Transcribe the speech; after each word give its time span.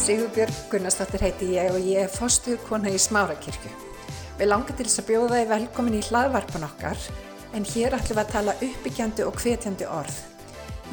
Sigurbjörg 0.00 0.54
Gunnarsdóttir 0.72 1.20
heiti 1.20 1.46
ég 1.58 1.74
og 1.74 1.84
ég 1.84 2.06
er 2.06 2.08
fostuð 2.08 2.62
kona 2.64 2.88
í 2.88 2.96
Smárakirkju. 2.96 3.68
Við 4.38 4.48
langar 4.48 4.72
til 4.78 4.86
þess 4.86 5.02
að 5.02 5.10
bjóða 5.10 5.34
þið 5.34 5.50
velkomin 5.50 5.98
í 5.98 6.00
hlaðvarpan 6.06 6.64
okkar 6.64 7.02
en 7.58 7.66
hér 7.68 7.96
ætlum 7.98 8.16
við 8.16 8.22
að 8.22 8.32
tala 8.32 8.54
uppbyggjandi 8.64 9.26
og 9.28 9.36
hvetjandi 9.42 9.90
orð. 9.92 10.16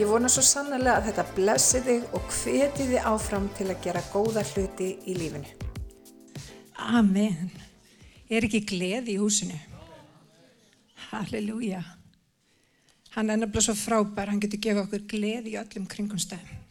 Ég 0.02 0.12
vona 0.12 0.28
svo 0.28 0.44
sannlega 0.44 0.98
að 0.98 1.08
þetta 1.08 1.28
blessi 1.40 1.84
þig 1.88 2.12
og 2.20 2.28
hveti 2.36 2.90
þið 2.92 3.10
áfram 3.14 3.48
til 3.56 3.70
að 3.72 3.82
gera 3.88 4.04
góða 4.12 4.46
hluti 4.52 4.92
í 5.08 5.18
lífinu. 5.22 5.56
Amen. 6.92 7.52
Er 8.28 8.44
ekki 8.44 8.66
gleð 8.68 9.12
í 9.16 9.20
húsinu? 9.24 9.56
Halleluja. 11.08 11.86
Hann 13.16 13.32
er 13.32 13.40
nefnilega 13.40 13.70
svo 13.72 13.82
frábær, 13.88 14.34
hann 14.34 14.44
getur 14.44 14.68
gefið 14.68 14.84
okkur 14.84 15.12
gleð 15.16 15.54
í 15.54 15.62
öllum 15.64 15.88
kringumstæðum. 15.96 16.66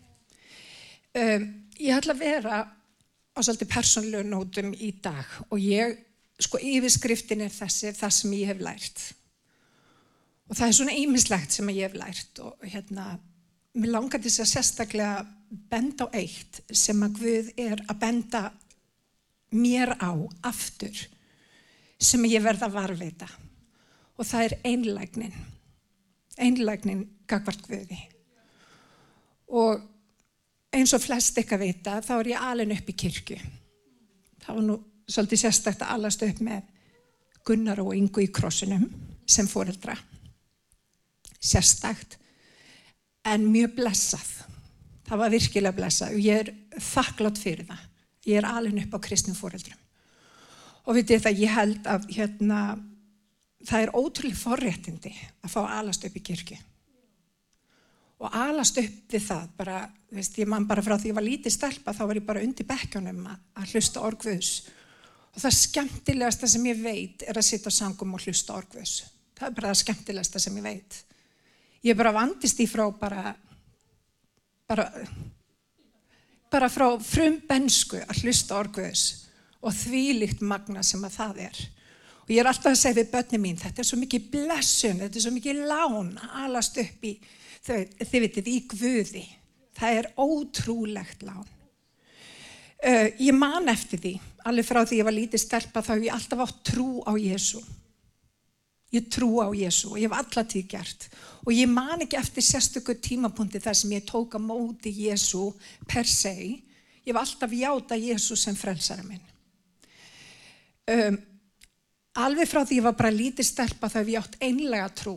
Um, 1.17 1.55
ég 1.81 1.97
ætla 1.97 2.17
að 2.17 2.25
vera 2.25 2.59
á 3.37 3.39
svolítið 3.41 3.73
persónlegu 3.73 4.27
nótum 4.29 4.73
í 4.73 4.91
dag 5.03 5.29
og 5.51 5.61
ég, 5.61 5.97
sko 6.41 6.61
yfirskriftin 6.61 7.45
er 7.47 7.53
þessi, 7.53 7.93
það 7.97 8.15
sem 8.17 8.37
ég 8.37 8.53
hef 8.53 8.63
lært. 8.65 9.03
Og 10.47 10.57
það 10.57 10.69
er 10.69 10.77
svona 10.79 10.97
ýmislegt 10.97 11.57
sem 11.57 11.73
ég 11.75 11.89
hef 11.89 11.97
lært 11.99 12.41
og 12.45 12.69
hérna, 12.69 13.17
mér 13.77 13.93
langar 13.93 14.23
þess 14.25 14.45
að 14.45 14.53
sérstaklega 14.53 15.27
benda 15.71 16.07
á 16.07 16.15
eitt 16.17 16.63
sem 16.73 17.03
að 17.05 17.19
Guð 17.21 17.51
er 17.61 17.83
að 17.87 18.01
benda 18.03 18.43
mér 19.55 19.93
á 20.01 20.13
aftur 20.47 21.03
sem 21.97 22.25
ég 22.29 22.45
verða 22.45 22.69
að 22.69 22.77
varveita 22.77 23.29
og 24.17 24.25
það 24.25 24.47
er 24.47 24.55
einlægnin. 24.71 25.37
Einlægnin 26.41 27.05
gagvart 27.29 27.63
Guði. 27.69 27.99
Og 29.53 29.83
eins 30.75 30.95
og 30.97 31.03
flest 31.03 31.39
ekki 31.41 31.57
að 31.57 31.65
vita 31.67 32.01
þá 32.05 32.13
er 32.19 32.33
ég 32.33 32.47
alin 32.49 32.75
upp 32.77 32.91
í 32.91 32.97
kirkju. 33.05 33.39
Það 34.43 34.59
var 34.59 34.67
nú 34.67 34.77
svolítið 35.07 35.43
sérstakt 35.45 35.85
að 35.85 35.95
alast 35.97 36.25
upp 36.27 36.43
með 36.45 36.63
Gunnar 37.47 37.83
og 37.85 37.95
Ingu 37.95 38.25
í 38.25 38.31
krossinum 38.35 38.87
sem 39.27 39.47
fóreldra 39.51 39.95
sérstakt 41.47 42.17
en 43.27 43.47
mjög 43.51 43.77
blessað. 43.79 44.29
Það 45.07 45.21
var 45.23 45.35
virkilega 45.35 45.77
blessað 45.77 46.15
og 46.17 46.25
ég 46.25 46.43
er 46.43 46.53
þakklátt 46.83 47.39
fyrir 47.39 47.67
það. 47.69 47.83
Ég 48.27 48.41
er 48.41 48.49
alin 48.51 48.81
upp 48.83 48.97
á 48.99 49.05
kristnum 49.07 49.39
fóreldrum 49.39 49.83
og 50.87 50.95
vitið 50.95 51.25
það 51.25 51.41
ég 51.43 51.55
held 51.55 51.89
að 51.91 52.07
hérna 52.15 52.61
það 53.67 53.85
er 53.85 53.95
ótrúlega 53.99 54.39
forréttindi 54.39 55.13
að 55.43 55.53
fá 55.53 55.61
alast 55.79 56.07
upp 56.07 56.19
í 56.19 56.23
kirkju 56.29 56.59
og 58.17 58.33
alast 58.33 58.79
upp 58.81 59.13
við 59.13 59.27
það 59.27 59.51
bara, 59.59 59.81
veist, 60.15 60.39
ég 60.41 60.49
man 60.49 60.65
bara 60.69 60.85
frá 60.85 60.97
því 60.97 61.13
ég 61.13 61.19
var 61.19 61.27
lítið 61.27 61.53
stelpa 61.53 61.93
þá 61.97 62.07
var 62.07 62.21
ég 62.21 62.29
bara 62.29 62.45
undir 62.45 62.69
bekkjónum 62.69 63.27
að, 63.29 63.43
að 63.61 63.75
hlusta 63.75 64.05
orgvöðs 64.07 64.55
og 65.35 65.43
það 65.43 65.59
skemmtilegasta 65.59 66.49
sem 66.49 66.71
ég 66.71 66.81
veit 66.81 67.27
er 67.29 67.37
að 67.37 67.49
sitta 67.51 67.69
á 67.69 67.79
sangum 67.79 68.17
og 68.17 68.25
hlusta 68.25 68.57
orgvöðs 68.57 69.03
það 69.37 69.49
er 69.49 69.57
bara 69.59 69.71
það 69.73 69.81
skemmtilegasta 69.83 70.43
sem 70.43 70.59
ég 70.59 70.65
veit. 70.65 70.99
Ég 71.85 71.99
bara 71.99 72.15
vandist 72.17 72.61
í 72.63 72.67
frá 72.71 72.87
bara 72.97 73.35
bara 74.67 74.89
bara 76.51 76.69
frá 76.73 76.89
frum 77.03 77.41
bensku 77.49 78.01
að 78.01 78.25
hlusta 78.25 78.57
orgvöðs 78.59 79.07
og 79.61 79.75
þvílikt 79.75 80.43
magna 80.47 80.83
sem 80.87 81.03
að 81.05 81.19
það 81.19 81.41
er. 81.51 81.65
Og 82.25 82.33
ég 82.35 82.41
er 82.43 82.49
alltaf 82.51 82.73
að 82.73 82.81
segja 82.81 82.99
við 83.01 83.11
börni 83.13 83.41
mín 83.43 83.59
þetta 83.61 83.83
er 83.83 83.89
svo 83.91 83.99
mikið 84.01 84.31
blessun, 84.33 85.01
þetta 85.03 85.19
er 85.19 85.27
svo 85.27 85.35
mikið 85.35 85.63
lán 85.69 86.15
alast 86.43 86.79
upp 86.83 87.07
í 87.07 87.13
þau, 87.67 87.83
þið 88.01 88.25
vitið 88.27 88.51
í 88.53 88.57
Guði. 88.71 89.27
Það 89.77 89.99
er 90.01 90.11
ótrúlegt 90.17 91.27
lán. 91.27 91.45
Uh, 92.77 93.09
ég 93.19 93.33
man 93.37 93.69
eftir 93.73 94.01
því 94.01 94.15
alveg 94.47 94.67
frá 94.69 94.83
því 94.85 95.01
ég 95.01 95.07
var 95.09 95.17
lítið 95.17 95.43
stelpa 95.43 95.83
þá 95.83 95.95
hef 95.95 96.05
ég 96.07 96.15
alltaf 96.15 96.43
átt 96.45 96.59
trú 96.69 96.89
á 97.09 97.13
Jésu 97.19 97.63
ég 98.97 99.09
trú 99.11 99.41
á 99.43 99.51
Jésu 99.51 99.93
og 99.93 100.01
ég 100.01 100.09
hef 100.09 100.17
allatíð 100.17 100.67
gert. 100.71 101.09
Og 101.45 101.53
ég 101.55 101.69
man 101.71 102.03
ekki 102.03 102.19
eftir 102.19 102.45
sérstökur 102.45 102.99
tímapunkti 103.03 103.61
þar 103.63 103.79
sem 103.79 103.95
ég 103.97 104.07
tók 104.07 104.37
að 104.39 104.47
móti 104.47 104.93
Jésu 104.95 105.51
per 105.89 106.07
se. 106.07 106.35
Ég 106.37 107.13
hef 107.13 107.21
alltaf 107.21 107.53
játa 107.53 107.99
Jésu 107.99 108.37
sem 108.39 108.57
frelsara 108.57 109.05
minn. 109.07 109.23
Um, 110.87 111.19
alveg 112.15 112.49
frá 112.49 112.63
því 112.63 112.79
ég 112.79 112.87
var 112.87 112.97
bara 112.99 113.15
lítið 113.15 113.49
stelpa 113.49 113.91
þá 113.91 113.99
hef 114.01 114.13
ég 114.13 114.21
átt 114.23 114.39
einlega 114.41 114.91
trú 114.95 115.17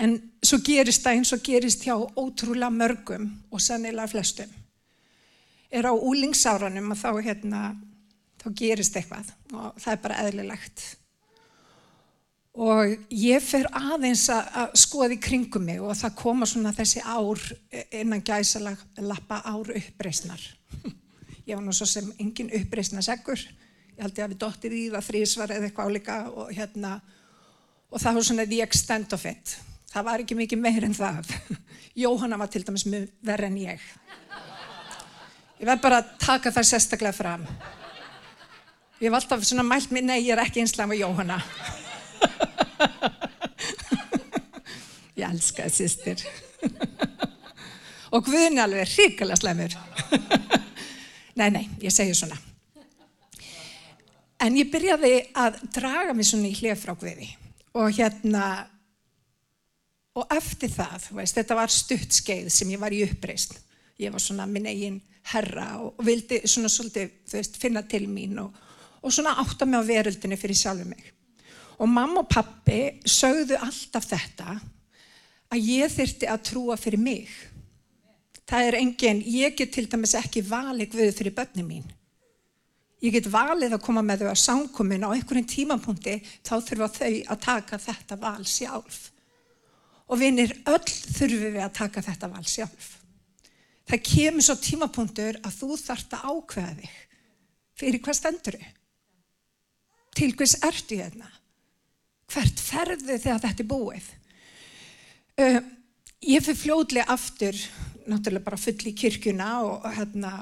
en 0.00 0.16
svo 0.42 0.60
gerist 0.64 1.04
það 1.04 1.18
eins 1.18 1.34
og 1.36 1.42
gerist 1.44 1.84
hjá 1.84 1.94
ótrúlega 1.94 2.72
mörgum 2.72 3.28
og 3.52 3.60
sannilega 3.62 4.08
flestum. 4.10 4.50
Er 5.70 5.86
á 5.86 5.92
úlingsáranum 5.92 6.94
og 6.94 6.98
þá 6.98 7.10
hérna 7.20 7.60
þá 8.40 8.48
gerist 8.56 8.96
eitthvað 8.96 9.28
og 9.52 9.76
það 9.78 9.92
er 9.92 10.02
bara 10.06 10.22
eðlilegt. 10.24 10.86
Og 12.60 12.96
ég 13.14 13.44
fer 13.44 13.68
aðeins 13.78 14.24
að 14.32 14.72
skoða 14.80 15.14
í 15.14 15.20
kringum 15.22 15.68
mig 15.68 15.78
og 15.84 15.94
það 15.94 16.16
koma 16.18 16.48
svona 16.48 16.72
þessi 16.74 17.04
ár 17.04 17.38
innan 17.94 18.24
gæsalag 18.26 18.80
lappa 19.06 19.38
ár 19.46 19.70
uppreysnar 19.70 20.42
ég 21.46 21.54
var 21.54 21.62
nú 21.62 21.72
svo 21.76 21.86
sem 21.86 22.10
engin 22.18 22.50
uppreysnaseggur 22.58 23.38
ég 23.38 24.02
held 24.02 24.18
ég 24.18 24.26
að 24.26 24.34
við 24.34 24.42
dóttir 24.42 24.74
í 24.74 24.82
það 24.90 25.08
þrísvar 25.12 25.54
eða 25.54 25.70
eitthvað 25.70 25.92
álíka 25.92 26.18
og 26.32 26.52
hérna 26.56 26.96
og 27.90 28.02
það 28.02 28.18
var 28.18 28.28
svona 28.28 28.48
the 28.50 28.62
extent 28.66 29.14
of 29.14 29.26
it 29.30 29.54
það 29.90 30.06
var 30.06 30.22
ekki 30.22 30.38
mikið 30.38 30.62
meir 30.62 30.86
en 30.86 30.96
það. 30.96 31.30
Jóhanna 32.02 32.38
var 32.40 32.50
til 32.52 32.64
dæmis 32.66 32.86
verð 32.86 33.48
en 33.48 33.58
ég. 33.60 33.84
Ég 35.60 35.66
verð 35.68 35.82
bara 35.84 36.00
að 36.00 36.12
taka 36.22 36.52
það 36.54 36.68
sérstaklega 36.70 37.16
fram. 37.16 37.44
Ég 39.00 39.08
hef 39.08 39.16
alltaf 39.16 39.44
svona 39.48 39.64
mælt 39.66 39.92
mér 39.94 40.04
nei 40.06 40.20
ég 40.20 40.32
er 40.34 40.42
ekki 40.44 40.60
einslega 40.62 40.88
með 40.90 41.02
Jóhanna. 41.04 41.38
Ég 45.20 45.26
elska 45.26 45.66
það 45.66 45.74
sýstir 45.74 46.22
og 48.14 48.24
Guðin 48.24 48.60
alveg 48.62 48.86
er 48.86 48.92
ríkala 48.96 49.36
slemur 49.36 49.74
nei 51.36 51.50
nei 51.52 51.66
ég 51.82 51.92
segja 51.92 52.16
svona. 52.16 52.38
En 54.40 54.56
ég 54.56 54.70
byrjaði 54.72 55.12
að 55.36 55.58
draga 55.74 56.14
mig 56.16 56.28
svona 56.28 56.48
í 56.48 56.56
hlið 56.56 56.78
frá 56.80 56.94
Guði. 56.96 57.28
Og 57.76 57.92
hérna, 57.92 58.44
og 60.20 60.32
eftir 60.36 60.72
það, 60.72 61.10
veist, 61.16 61.36
þetta 61.38 61.56
var 61.56 61.72
stutt 61.72 62.16
skeið 62.20 62.50
sem 62.52 62.72
ég 62.74 62.80
var 62.80 62.92
í 62.92 63.04
uppreist. 63.06 63.56
Ég 64.00 64.12
var 64.12 64.22
svona 64.22 64.46
minn 64.48 64.68
eigin 64.68 64.98
herra 65.32 65.68
og 65.80 66.00
vildi 66.04 66.42
svona 66.48 66.70
svolítið, 66.72 67.12
veist, 67.32 67.56
finna 67.60 67.82
til 67.88 68.06
mín 68.08 68.38
og, 68.42 68.52
og 69.00 69.14
svona 69.14 69.36
átta 69.40 69.68
mig 69.68 69.80
á 69.80 69.84
veröldinu 69.84 70.38
fyrir 70.40 70.58
sjálfu 70.58 70.88
mig. 70.88 71.12
Og 71.80 71.88
mamma 71.88 72.20
og 72.20 72.28
pappi 72.28 73.00
sögðu 73.08 73.56
alltaf 73.56 74.10
þetta 74.10 74.58
að 75.50 75.70
ég 75.70 75.92
þyrti 75.92 76.28
að 76.28 76.44
trúa 76.50 76.76
fyrir 76.80 77.00
mig. 77.00 77.30
Það 78.50 78.66
er 78.66 78.78
engin, 78.80 79.22
ég 79.24 79.56
get 79.56 79.72
til 79.72 79.86
dæmis 79.88 80.16
ekki 80.18 80.42
valið 80.44 80.92
Guði 80.92 81.14
fyrir 81.16 81.36
börni 81.36 81.64
mín. 81.64 81.86
Ég 83.00 83.14
get 83.14 83.30
valið 83.32 83.76
að 83.76 83.84
koma 83.84 84.02
með 84.04 84.26
þau 84.26 84.32
að 84.34 84.42
samkomin 84.42 85.06
á 85.08 85.14
einhverjum 85.14 85.46
tímapunkti 85.48 86.18
þá 86.44 86.58
þurfa 86.66 86.88
þau 86.98 87.14
að 87.32 87.42
taka 87.46 87.78
þetta 87.80 88.18
val 88.20 88.44
sjálf. 88.44 88.98
Og 90.10 90.18
vinir, 90.18 90.52
öll 90.66 90.90
þurfum 90.90 91.54
við 91.54 91.62
að 91.62 91.76
taka 91.78 92.02
þetta 92.02 92.30
val 92.32 92.46
sjálf. 92.48 92.88
Það 93.90 94.04
kemur 94.06 94.46
svo 94.46 94.56
tímapunktur 94.58 95.38
að 95.42 95.56
þú 95.56 95.76
þart 95.80 96.16
að 96.16 96.26
ákveða 96.30 96.76
þig. 96.80 96.96
Fyrir 97.80 98.02
hvað 98.04 98.18
stendur 98.18 98.58
þau? 98.60 98.70
Til 100.20 100.30
hvers 100.36 100.56
ertu 100.66 100.98
ég 100.98 101.12
þarna? 101.12 101.30
Hvert 102.30 102.62
ferðu 102.62 103.18
þegar 103.18 103.44
þetta 103.44 103.64
er 103.64 103.70
búið? 103.70 104.08
Uh, 105.40 105.60
ég 106.26 106.44
fyrir 106.44 106.58
fljóðlega 106.58 107.14
aftur, 107.14 107.60
náttúrulega 108.10 108.46
bara 108.50 108.60
full 108.60 108.90
í 108.90 108.96
kirkuna 108.98 109.52
og 109.66 109.86
hérna 109.94 110.34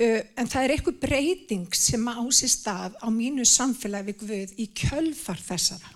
Uh, 0.00 0.22
en 0.40 0.48
það 0.48 0.62
er 0.62 0.72
eitthvað 0.72 1.00
breyting 1.02 1.74
sem 1.76 2.06
á 2.08 2.24
sér 2.32 2.48
stað 2.48 2.94
á 3.04 3.12
mínu 3.12 3.44
samfélagi 3.44 4.14
við 4.24 4.54
í 4.56 4.70
kjölfar 4.72 5.36
þessara. 5.44 5.90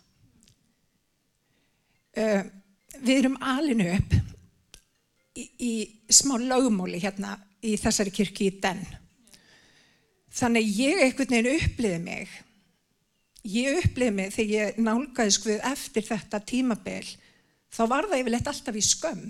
Uh, 2.14 2.44
við 3.02 3.24
erum 3.24 3.38
alinu 3.42 3.88
upp 3.96 4.12
í, 5.34 5.44
í 5.58 5.72
smá 6.12 6.36
lögmóli 6.38 7.00
hérna 7.02 7.36
í 7.64 7.74
þessari 7.80 8.12
kirkju 8.14 8.50
í 8.50 8.58
den. 8.62 8.82
Þannig 10.34 10.70
ég 10.78 11.02
einhvern 11.04 11.30
veginn 11.30 11.62
uppliði 11.62 11.98
mig, 12.02 12.30
ég 13.46 13.80
uppliði 13.84 14.14
mig 14.16 14.32
þegar 14.34 14.54
ég 14.54 14.78
nálgæðis 14.82 15.40
við 15.44 15.66
eftir 15.70 16.06
þetta 16.08 16.40
tímabil, 16.42 17.04
þá 17.70 17.82
var 17.90 18.08
það 18.10 18.22
yfirleitt 18.22 18.50
alltaf 18.50 18.78
í 18.78 18.84
skömm. 18.84 19.26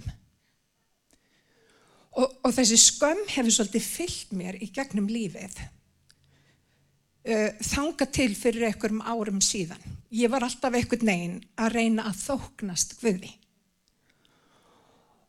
Og, 2.14 2.30
og 2.46 2.52
þessi 2.54 2.78
skömm 2.78 3.24
hefur 3.32 3.56
svolítið 3.56 3.86
fyllt 3.88 4.36
mér 4.38 4.60
í 4.62 4.70
gegnum 4.72 5.08
lífið. 5.10 5.56
Uh, 7.24 7.54
þanga 7.64 8.04
til 8.12 8.34
fyrir 8.36 8.66
einhverjum 8.68 9.00
árum 9.00 9.40
síðan. 9.40 9.80
Ég 10.12 10.28
var 10.28 10.44
alltaf 10.44 10.74
einhvern 10.76 11.08
veginn 11.08 11.38
að 11.56 11.70
reyna 11.72 12.04
að 12.10 12.18
þóknast 12.20 12.98
Guði. 13.00 13.30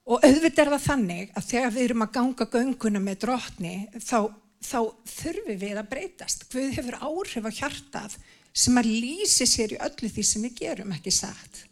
Og 0.06 0.21
auðvitað 0.21 0.65
er 0.65 0.71
það 0.74 0.83
þannig 0.83 1.30
að 1.33 1.45
þegar 1.50 1.71
við 1.74 1.86
erum 1.88 2.03
að 2.06 2.12
ganga 2.18 2.47
gönguna 2.53 3.01
með 3.01 3.21
drotni 3.24 3.75
þá, 3.95 4.19
þá 4.62 4.80
þurfum 5.13 5.62
við 5.63 5.80
að 5.80 5.88
breytast. 5.94 6.45
Guð 6.51 6.75
hefur 6.75 7.00
áhrif 7.00 7.47
á 7.47 7.51
hjartað 7.62 8.18
sem 8.51 8.77
að 8.81 8.92
lýsi 8.92 9.47
sér 9.50 9.74
í 9.77 9.80
öllu 9.88 10.12
því 10.12 10.27
sem 10.27 10.45
við 10.45 10.59
gerum 10.59 10.94
ekki 10.94 11.15
satt. 11.15 11.63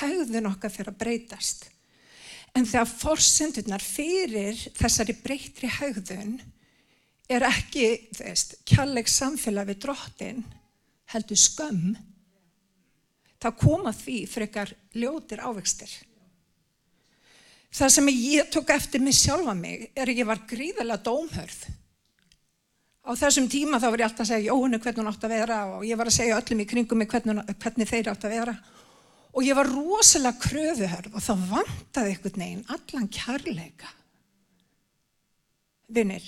Hægðun 0.00 0.50
okkar 0.50 0.74
fyrir 0.74 0.90
að 0.90 1.00
breytast. 1.00 1.68
En 2.56 2.66
þegar 2.66 2.90
forsendurnar 2.90 3.84
fyrir 3.84 4.58
þessari 4.76 5.16
breytri 5.22 5.70
hægðun 5.70 6.36
er 7.28 7.46
ekki, 7.48 7.86
þú 8.14 8.26
veist, 8.28 8.58
kjalleg 8.68 9.08
samfélag 9.10 9.70
við 9.70 9.80
drottin, 9.84 10.44
heldur 11.12 11.40
skömm, 11.40 11.96
þá 13.42 13.48
koma 13.58 13.92
því 13.94 14.20
frekar 14.30 14.72
ljótir 14.96 15.42
ávextir. 15.42 15.90
Það 17.76 17.90
sem 17.92 18.12
ég 18.14 18.46
tók 18.52 18.70
eftir 18.72 19.02
mig 19.04 19.16
sjálfa 19.18 19.52
mig 19.56 19.90
er 19.92 20.08
að 20.08 20.22
ég 20.22 20.28
var 20.28 20.46
gríðarlega 20.48 21.02
dómhörð. 21.04 21.66
Á 23.06 23.10
þessum 23.14 23.50
tíma 23.50 23.78
þá 23.78 23.90
var 23.90 24.00
ég 24.00 24.08
alltaf 24.08 24.24
að 24.24 24.30
segja 24.32 24.48
Jóhannu 24.48 24.80
hvernig 24.82 25.02
hún 25.02 25.10
átt 25.10 25.26
að 25.26 25.34
vera 25.36 25.58
og 25.76 25.84
ég 25.86 25.98
var 25.98 26.08
að 26.08 26.16
segja 26.16 26.38
öllum 26.40 26.62
í 26.62 26.66
kringum 26.70 26.98
mig 27.02 27.10
hvernig, 27.10 27.42
hvernig 27.62 27.90
þeir 27.90 28.08
átt 28.10 28.24
að 28.26 28.34
vera. 28.34 28.56
Og 29.36 29.44
ég 29.44 29.58
var 29.58 29.68
rosalega 29.68 30.40
kröfuhörð 30.40 31.12
og 31.12 31.22
þá 31.22 31.32
vantaði 31.52 32.14
einhvern 32.14 32.42
veginn 32.42 32.64
allan 32.72 33.10
kærleika. 33.12 33.92
Vinnir, 35.92 36.24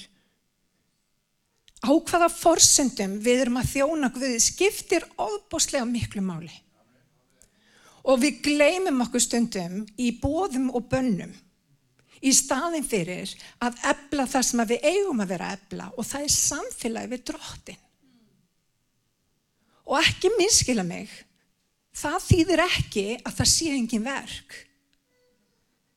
á 1.84 1.90
hvaða 1.90 2.28
forsendum 2.32 3.18
við 3.22 3.44
erum 3.44 3.60
að 3.60 3.74
þjóna 3.74 4.12
Guði 4.14 4.38
skiptir 4.42 5.06
ofboslega 5.16 5.86
miklu 5.88 6.22
máli. 6.24 6.54
Og 8.08 8.22
við 8.22 8.40
gleymum 8.46 9.04
okkur 9.04 9.22
stundum 9.22 9.84
í 10.00 10.12
bóðum 10.22 10.70
og 10.74 10.88
bönnum 10.90 11.34
í 12.24 12.32
staðin 12.34 12.86
fyrir 12.86 13.30
að 13.62 13.78
ebla 13.92 14.26
það 14.28 14.46
sem 14.48 14.62
við 14.70 14.86
eigum 14.90 15.22
að 15.22 15.34
vera 15.34 15.50
að 15.50 15.58
ebla 15.58 15.90
og 15.94 16.06
það 16.06 16.24
er 16.24 16.34
samfélagi 16.34 17.12
við 17.12 17.24
drottin. 17.30 17.82
Og 19.88 20.00
ekki 20.02 20.30
minnskila 20.34 20.84
mig, 20.84 21.12
það 21.96 22.24
þýðir 22.26 22.64
ekki 22.66 23.06
að 23.22 23.36
það 23.38 23.50
sé 23.52 23.68
engin 23.72 24.04
verk. 24.04 24.56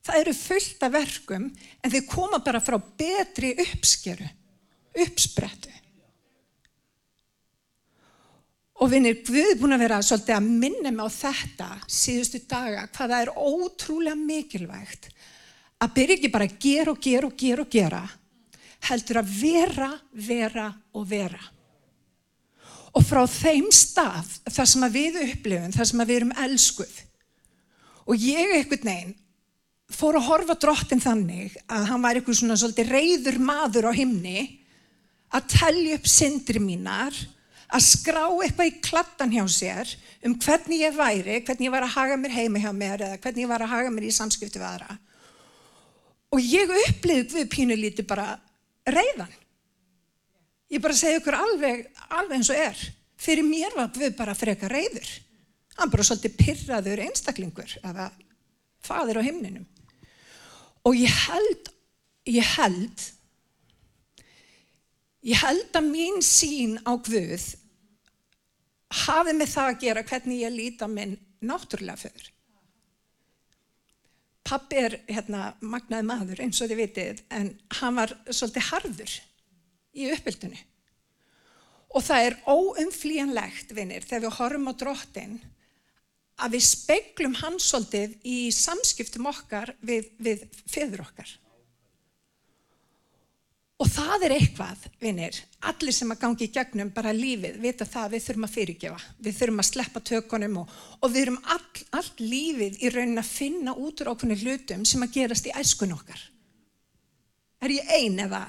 Það 0.01 0.19
eru 0.21 0.35
fullt 0.37 0.85
af 0.85 0.93
verkum 0.95 1.49
en 1.51 1.93
þeir 1.93 2.07
koma 2.09 2.39
bara 2.41 2.61
frá 2.63 2.77
betri 2.79 3.51
uppskeru, 3.65 4.29
uppsprettu. 4.97 5.69
Og 8.81 8.89
vinnir, 8.89 9.19
Guð 9.21 9.51
er 9.51 9.59
búin 9.59 9.75
að 9.75 9.83
vera 9.83 9.99
svolítið 10.01 10.35
að 10.39 10.47
minna 10.49 10.89
mig 10.89 11.05
á 11.05 11.09
þetta 11.13 11.67
síðustu 11.85 12.41
daga, 12.49 12.87
hvaða 12.95 13.19
er 13.21 13.33
ótrúlega 13.37 14.17
mikilvægt 14.17 15.11
að 15.81 15.93
byrja 15.97 16.17
ekki 16.17 16.31
bara 16.33 16.47
að 16.49 16.57
gera 16.61 16.93
og 16.93 17.01
gera 17.01 17.29
og 17.29 17.37
gera 17.37 17.65
og 17.65 17.71
gera, 17.73 18.01
heldur 18.89 19.21
að 19.21 19.33
vera, 19.37 19.89
vera 20.13 20.67
og 20.97 21.05
vera. 21.09 21.41
Og 22.97 23.05
frá 23.05 23.21
þeim 23.29 23.69
stað, 23.73 24.27
þar 24.49 24.69
sem 24.69 24.85
við 24.93 25.19
upplifum, 25.27 25.73
þar 25.77 25.89
sem 25.89 26.03
við 26.03 26.15
erum 26.17 26.33
elskuð, 26.45 26.95
og 28.09 28.25
ég 28.25 28.55
eitthvað 28.57 28.87
neginn 28.89 29.17
fór 29.91 30.17
að 30.17 30.27
horfa 30.29 30.55
drottin 30.57 31.03
þannig 31.03 31.55
að 31.69 31.85
hann 31.91 32.01
var 32.01 32.17
eitthvað 32.17 32.39
svona 32.39 32.57
svolítið 32.57 32.91
reyður 32.95 33.37
maður 33.43 33.89
á 33.89 33.93
himni 33.93 34.43
að 35.31 35.47
tellja 35.53 35.97
upp 35.97 36.09
syndri 36.11 36.61
mínar, 36.63 37.15
að 37.71 37.85
skrá 37.87 38.25
eitthvað 38.27 38.67
í 38.67 38.79
klattan 38.83 39.31
hjá 39.31 39.45
sér 39.47 39.91
um 40.27 40.35
hvernig 40.35 40.83
ég 40.83 40.95
væri, 40.97 41.37
hvernig 41.45 41.69
ég 41.69 41.73
var 41.73 41.85
að 41.87 41.95
haga 41.95 42.17
mér 42.19 42.35
heima 42.35 42.59
hjá 42.59 42.71
mér 42.75 43.05
eða 43.07 43.19
hvernig 43.23 43.45
ég 43.45 43.51
var 43.51 43.63
að 43.63 43.71
haga 43.71 43.93
mér 43.93 44.07
í 44.09 44.15
samskipti 44.15 44.59
við 44.59 44.67
aðra. 44.67 44.97
Og 46.31 46.43
ég 46.43 46.73
upplýði 46.75 47.39
við 47.39 47.47
pínulíti 47.51 48.05
bara 48.07 48.33
reyðan. 48.87 49.31
Ég 50.71 50.83
bara 50.83 50.95
segi 50.95 51.19
ykkur 51.19 51.35
alveg, 51.35 51.87
alveg 52.07 52.37
eins 52.37 52.51
og 52.51 52.59
er. 52.59 52.83
Fyrir 53.19 53.47
mér 53.47 53.75
var 53.75 53.91
við 53.95 54.15
bara 54.19 54.35
freka 54.35 54.69
reyður. 54.71 55.09
Hann 55.79 55.91
bara 55.91 56.05
svolítið 56.07 56.37
pyrraður 56.39 57.03
einstaklingur 57.07 57.75
eða 57.83 58.09
fadir 58.83 59.19
á 59.19 59.27
himninum. 59.27 59.65
Og 60.87 60.95
ég 60.97 61.11
held, 61.27 61.69
ég 62.29 62.55
held, 62.57 63.03
ég 65.25 65.41
held 65.41 65.77
að 65.77 65.89
mín 65.89 66.21
sín 66.25 66.77
á 66.81 66.91
Guð 66.97 67.47
hafi 69.05 69.33
með 69.37 69.53
það 69.53 69.69
að 69.71 69.81
gera 69.85 70.05
hvernig 70.07 70.43
ég 70.43 70.55
líti 70.55 70.85
á 70.85 70.89
minn 70.91 71.17
náttúrulega 71.45 72.01
föður. 72.03 72.31
Pappi 74.51 74.81
er 74.81 74.97
hérna 75.07 75.51
magnaði 75.61 76.07
maður 76.09 76.41
eins 76.43 76.59
og 76.59 76.71
þið 76.71 76.81
vitið 76.81 77.21
en 77.37 77.53
hann 77.77 77.97
var 77.99 78.13
svolítið 78.27 78.67
harður 78.71 79.13
í 79.95 80.09
uppbyldunni. 80.11 80.59
Og 81.91 82.03
það 82.07 82.25
er 82.25 82.37
óumflíjanlegt, 82.47 83.73
vinnir, 83.75 84.05
þegar 84.07 84.25
við 84.25 84.37
horfum 84.39 84.69
á 84.71 84.73
drottin 84.79 85.39
að 86.41 86.55
við 86.55 86.65
speiklum 86.65 87.35
hans 87.41 87.67
svolítið 87.69 88.15
í 88.27 88.37
samskiptum 88.55 89.27
okkar 89.29 89.73
við, 89.85 90.09
við 90.17 90.45
feður 90.71 91.05
okkar. 91.05 91.31
Og 93.81 93.87
það 93.89 94.27
er 94.27 94.33
eitthvað, 94.35 94.81
vinnir, 95.01 95.37
allir 95.65 95.95
sem 95.95 96.11
að 96.13 96.19
gangi 96.21 96.45
í 96.45 96.51
gegnum 96.53 96.91
bara 96.93 97.13
lífið, 97.17 97.55
vita 97.63 97.85
það 97.89 98.03
að 98.03 98.11
við 98.13 98.25
þurfum 98.25 98.45
að 98.45 98.51
fyrirgefa, 98.55 99.05
við 99.25 99.37
þurfum 99.39 99.61
að 99.63 99.67
sleppa 99.71 100.01
tökunum 100.05 100.59
og, 100.61 100.75
og 101.01 101.13
við 101.13 101.21
erum 101.23 101.39
all, 101.55 101.85
allt 101.97 102.21
lífið 102.21 102.77
í 102.77 102.91
raunin 102.93 103.21
að 103.21 103.31
finna 103.31 103.73
út 103.73 104.03
úr 104.03 104.11
ákveðinu 104.11 104.37
hlutum 104.43 104.83
sem 104.85 105.01
að 105.01 105.15
gerast 105.15 105.49
í 105.49 105.55
æskun 105.57 105.95
okkar. 105.95 106.21
Er 107.61 107.73
ég 107.73 107.89
ein 107.97 108.21
eða? 108.21 108.43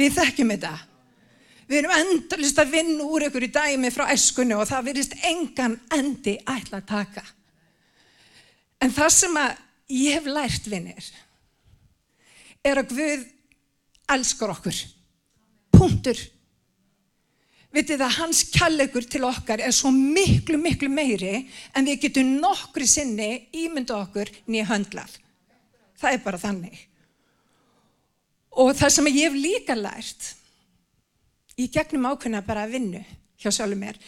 Við 0.00 0.16
þekkjum 0.16 0.54
þetta. 0.54 0.72
Við 1.68 1.78
erum 1.82 1.94
endalist 1.98 2.62
að 2.64 2.72
vinna 2.72 3.10
úr 3.12 3.26
ykkur 3.28 3.46
í 3.46 3.52
dæmi 3.52 3.92
frá 3.92 4.06
æskunni 4.14 4.56
og 4.56 4.64
það 4.70 4.88
virðist 4.88 5.18
engan 5.28 5.76
endi 5.92 6.38
ætla 6.40 6.80
að 6.80 6.88
taka. 6.88 7.26
En 8.80 8.96
það 8.96 9.12
sem 9.18 9.38
að 9.40 9.60
ég 9.92 10.16
hef 10.16 10.32
lært, 10.40 10.72
vinnir, 10.72 11.12
er 12.64 12.80
að 12.80 12.96
Guð 12.96 13.28
elskar 14.14 14.52
okkur. 14.54 14.78
Puntur. 15.72 16.20
Vitið 17.72 18.04
að 18.04 18.16
hans 18.18 18.42
kjallegur 18.52 19.06
til 19.08 19.22
okkar 19.24 19.62
er 19.64 19.72
svo 19.72 19.90
miklu, 19.94 20.58
miklu 20.60 20.90
meiri 20.92 21.46
en 21.72 21.88
við 21.88 22.02
getum 22.06 22.34
nokkru 22.42 22.86
sinni 22.88 23.48
ímynda 23.56 23.96
okkur 24.02 24.28
nýja 24.52 24.68
höndlað. 24.68 25.14
Það 25.96 26.18
er 26.18 26.24
bara 26.26 26.42
þannig. 26.42 26.76
Og 28.60 28.74
það 28.76 28.92
sem 28.92 29.08
ég 29.14 29.24
hef 29.24 29.38
líka 29.38 29.76
lært 29.78 30.34
í 31.56 31.70
gegnum 31.72 32.10
ákveðna 32.12 32.44
bara 32.44 32.66
að 32.66 32.76
vinnu 32.76 33.00
hjá 33.40 33.48
sjálfur 33.48 33.80
mér 33.80 33.98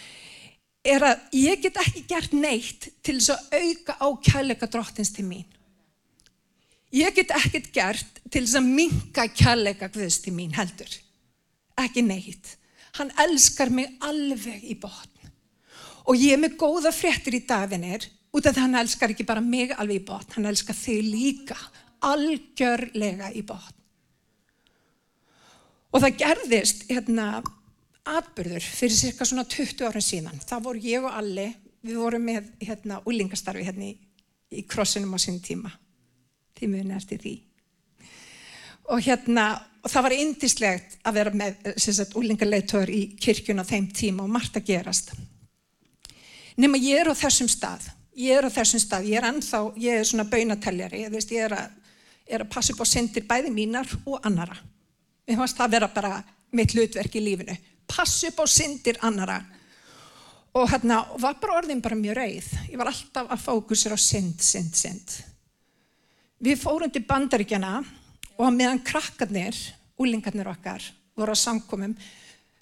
er 0.85 1.05
að 1.09 1.37
ég 1.41 1.63
get 1.65 1.81
ekki 1.81 2.05
gert 2.09 2.35
neitt 2.37 2.91
til 3.05 3.17
þess 3.17 3.33
að 3.33 3.63
auka 3.65 3.97
á 3.97 4.09
kjallega 4.29 4.69
drottins 4.69 5.15
til 5.17 5.25
mín. 5.25 5.47
Ég 6.95 7.15
get 7.17 7.33
ekkert 7.35 7.73
gert 7.75 8.21
til 8.31 8.45
þess 8.45 8.61
að 8.61 8.69
minka 8.71 9.25
kjallega 9.35 9.89
Guðs 9.91 10.21
til 10.23 10.35
mín 10.37 10.55
heldur. 10.55 10.93
Ekki 11.81 12.05
neitt. 12.07 12.53
Hann 13.01 13.11
elskar 13.25 13.73
mig 13.75 13.97
alveg 14.05 14.63
í 14.63 14.77
botn. 14.79 15.11
Og 16.07 16.21
ég 16.21 16.37
er 16.37 16.43
með 16.45 16.55
góða 16.61 16.93
fréttir 16.95 17.35
í 17.35 17.43
daginir 17.49 18.07
út 18.35 18.47
af 18.47 18.55
það 18.55 18.63
hann 18.63 18.79
elskar 18.85 19.11
ekki 19.11 19.27
bara 19.27 19.43
mig 19.43 19.73
alveg 19.75 20.03
í 20.03 20.07
botn, 20.07 20.37
hann 20.37 20.47
elskar 20.51 20.77
þig 20.79 21.03
líka 21.09 21.59
algjörlega 22.05 23.33
í 23.35 23.43
botn. 23.47 23.81
Og 25.95 26.03
það 26.03 26.19
gerðist 26.23 26.89
hérna 26.91 27.29
atbyrður 28.05 28.63
fyrir 28.63 28.99
cirka 28.99 29.27
svona 29.27 29.49
20 29.51 29.89
ára 29.89 30.03
síðan. 30.03 30.43
Það 30.47 30.67
voru 30.69 30.85
ég 30.87 31.07
og 31.07 31.15
Alli, 31.15 31.49
við 31.83 32.03
vorum 32.03 32.29
með 32.31 32.53
hérna 32.63 33.01
úlingastarfi 33.09 33.67
hérna 33.67 33.89
í, 33.91 33.97
í 34.55 34.67
krossinum 34.69 35.17
á 35.17 35.19
sín 35.19 35.43
tíma 35.43 35.73
tímiðin 36.59 36.95
eftir 36.97 37.21
því. 37.23 37.35
Og 38.93 39.01
hérna, 39.05 39.47
og 39.85 39.93
það 39.93 40.07
var 40.07 40.17
indislegt 40.17 40.99
að 41.05 41.19
vera 41.19 41.33
með 41.37 42.17
úlingarleitur 42.21 42.91
í 42.93 43.03
kirkjun 43.21 43.63
á 43.63 43.65
þeim 43.65 43.89
tíma 43.97 44.25
og 44.27 44.33
margt 44.33 44.59
að 44.61 44.69
gerast. 44.73 45.15
Nefnum 46.55 46.77
að 46.79 46.87
ég 46.87 47.01
er 47.01 47.11
á 47.11 47.15
þessum 47.19 47.49
stað, 47.51 47.89
ég 48.15 48.39
er 48.39 48.47
á 48.47 48.51
þessum 48.55 48.83
stað, 48.83 49.09
ég 49.11 49.19
er 49.19 49.27
ennþá, 49.31 49.61
ég 49.81 49.99
er 49.99 50.07
svona 50.07 50.29
bönateljari, 50.31 51.03
ég, 51.03 51.11
veist, 51.11 51.33
ég 51.35 51.49
er, 51.49 51.57
að, 51.57 51.99
er 52.29 52.45
að 52.45 52.53
passa 52.53 52.75
upp 52.75 52.85
á 52.85 52.87
syndir 52.87 53.27
bæði 53.27 53.51
mínar 53.55 53.91
og 54.05 54.21
annara. 54.23 54.57
Mér 55.27 55.41
fannst 55.41 55.59
það 55.59 55.75
vera 55.75 55.91
bara 55.91 56.15
mitt 56.55 56.77
hlutverk 56.77 57.19
í 57.19 57.25
lífinu, 57.25 57.57
passa 57.91 58.31
upp 58.31 58.45
á 58.45 58.47
syndir 58.47 59.01
annara. 59.03 59.41
Og 60.55 60.69
hérna, 60.71 61.01
var 61.19 61.41
bara 61.43 61.59
orðin 61.59 61.83
bara 61.83 61.99
mjög 61.99 62.21
rauð, 62.21 62.51
ég 62.71 62.79
var 62.79 62.93
alltaf 62.93 63.33
að 63.35 63.47
fókusera 63.49 63.99
á 63.99 64.01
synd, 64.01 64.39
synd, 64.45 64.77
synd. 64.79 65.17
Við 66.45 66.59
fórum 66.61 66.91
til 66.93 67.01
bandaríkjana 67.09 67.79
og 68.37 68.51
meðan 68.53 68.83
krakkarnir, 68.85 69.57
úlingarnir 69.97 70.51
okkar, 70.51 70.83
voru 71.17 71.33
á 71.33 71.39
samkomum, 71.41 71.95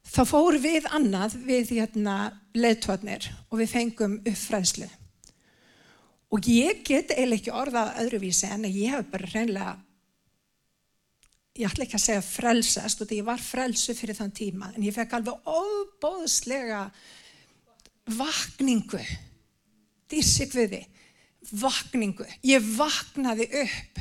þá 0.07 0.21
fórum 0.29 0.63
við 0.63 0.87
annað 0.95 1.35
við 1.43 1.73
hérna, 1.81 2.17
leðtvarnir 2.55 3.27
og 3.49 3.59
við 3.59 3.73
fengum 3.73 4.19
uppfræðslu. 4.21 4.87
Og 6.33 6.47
ég 6.47 6.85
get 6.87 7.11
eiginlega 7.11 7.41
ekki 7.41 7.57
orðað 7.59 7.99
öðruvísi 8.05 8.53
en 8.53 8.69
ég 8.69 8.95
hef 8.95 9.11
bara 9.11 9.33
reynilega, 9.33 9.75
ég 11.59 11.67
ætla 11.67 11.89
ekki 11.89 11.99
að 11.99 12.07
segja 12.07 12.23
frelsast 12.29 13.03
og 13.03 13.11
því 13.11 13.19
ég 13.19 13.29
var 13.33 13.43
frelsu 13.43 13.97
fyrir 13.99 14.17
þann 14.21 14.37
tíma 14.37 14.71
en 14.77 14.87
ég 14.87 14.95
fekk 14.95 15.19
alveg 15.19 15.51
óbóðslega 15.59 16.87
vakningu, 18.15 19.03
dýrsi 20.07 20.47
kviði, 20.55 20.85
vakningu. 21.53 22.27
Ég 22.47 22.65
vaknaði 22.77 23.49
upp 23.63 24.01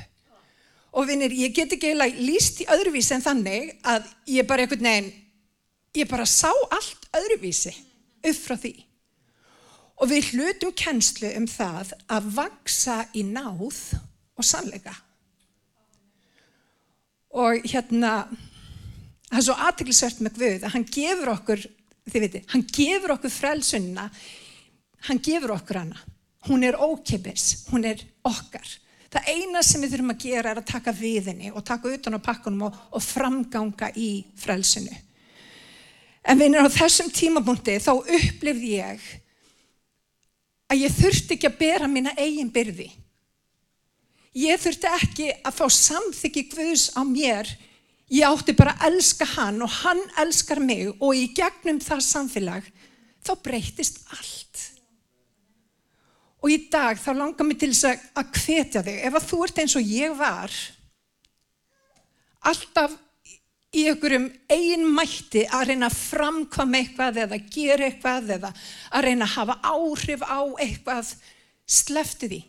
og 0.92 1.08
vinnir, 1.08 1.32
ég 1.32 1.54
get 1.56 1.72
ekki 1.72 1.92
eiginlega 1.92 2.24
líst 2.24 2.62
í 2.64 2.68
öðruvísi 2.72 3.16
en 3.16 3.24
þannig 3.24 3.74
að 3.88 4.08
ég 4.32 4.48
bara 4.48 4.66
einhvern 4.66 4.88
veginn, 4.88 5.12
ég 5.96 6.10
bara 6.10 6.28
sá 6.28 6.52
allt 6.52 7.08
öðruvísi 7.16 7.74
upp 8.28 8.42
frá 8.42 8.58
því. 8.60 8.74
Og 10.02 10.10
við 10.10 10.32
hlutum 10.34 10.74
kennslu 10.76 11.32
um 11.38 11.48
það 11.48 11.94
að 12.12 12.30
vaksa 12.36 13.04
í 13.16 13.24
náð 13.28 13.78
og 14.36 14.48
sannleika. 14.48 14.96
Og 17.32 17.64
hérna, 17.64 18.26
það 19.30 19.38
er 19.40 19.46
svo 19.46 19.58
aðtiklisvert 19.68 20.24
með 20.26 20.40
Guð 20.42 20.66
að 20.66 20.74
hann 20.74 20.88
gefur 20.92 21.34
okkur, 21.38 21.68
þið 22.12 22.26
veitir, 22.26 22.48
hann 22.52 22.66
gefur 22.68 23.16
okkur 23.16 23.32
frelsunna, 23.32 24.10
hann 25.08 25.22
gefur 25.24 25.56
okkur 25.56 25.80
hana. 25.86 26.02
Hún 26.48 26.64
er 26.66 26.78
ókipis, 26.82 27.68
hún 27.70 27.86
er 27.86 28.02
okkar. 28.26 28.66
Það 29.12 29.28
eina 29.28 29.62
sem 29.66 29.82
við 29.84 29.96
þurfum 29.96 30.14
að 30.14 30.22
gera 30.24 30.52
er 30.54 30.60
að 30.62 30.70
taka 30.72 30.94
viðinni 30.96 31.52
og 31.52 31.66
taka 31.68 31.92
utan 31.92 32.16
á 32.16 32.20
pakkunum 32.24 32.68
og, 32.70 32.78
og 32.96 33.04
framganga 33.04 33.92
í 34.00 34.24
frelsinu. 34.40 34.94
En 36.24 36.40
vinir 36.40 36.64
á 36.64 36.70
þessum 36.72 37.10
tímabúndi 37.12 37.76
þá 37.82 37.92
upplifði 37.98 38.76
ég 38.78 39.04
að 40.72 40.84
ég 40.86 40.96
þurfti 40.96 41.36
ekki 41.36 41.50
að 41.50 41.60
bera 41.60 41.90
mína 41.92 42.14
eigin 42.16 42.52
byrði. 42.54 42.88
Ég 44.38 44.62
þurfti 44.64 44.92
ekki 44.96 45.28
að 45.44 45.58
fá 45.58 45.66
samþyggi 45.76 46.46
Guðs 46.54 46.86
á 46.96 47.04
mér. 47.04 47.50
Ég 48.12 48.28
átti 48.28 48.56
bara 48.56 48.78
að 48.78 48.94
elska 48.94 49.28
hann 49.36 49.60
og 49.64 49.72
hann 49.82 50.02
elskar 50.24 50.62
mig 50.64 50.88
og 50.94 51.12
í 51.16 51.28
gegnum 51.36 51.82
það 51.84 52.06
samfélag 52.08 52.70
þá 53.24 53.34
breytist 53.44 54.00
allt. 54.16 54.51
Og 56.42 56.50
í 56.50 56.58
dag 56.74 56.98
þá 56.98 57.12
langar 57.14 57.46
mér 57.46 57.60
til 57.62 57.72
þess 57.74 58.08
að 58.18 58.36
hvetja 58.42 58.82
þig. 58.86 59.00
Ef 59.06 59.18
að 59.18 59.28
þú 59.30 59.42
ert 59.46 59.62
eins 59.62 59.78
og 59.78 59.92
ég 59.94 60.16
var, 60.18 60.56
alltaf 62.50 62.96
í 63.72 63.86
einhverjum 63.88 64.26
eigin 64.52 64.88
mætti 64.92 65.46
að 65.48 65.70
reyna 65.70 65.88
að 65.88 66.00
framkvæma 66.00 66.80
eitthvað 66.82 67.20
eða 67.24 67.38
gera 67.54 67.88
eitthvað 67.88 68.34
eða 68.38 68.50
að 68.92 69.06
reyna 69.06 69.28
að 69.28 69.36
hafa 69.38 69.58
áhrif 69.72 70.26
á 70.28 70.42
eitthvað, 70.66 71.14
sleftu 71.72 72.32
því. 72.32 72.42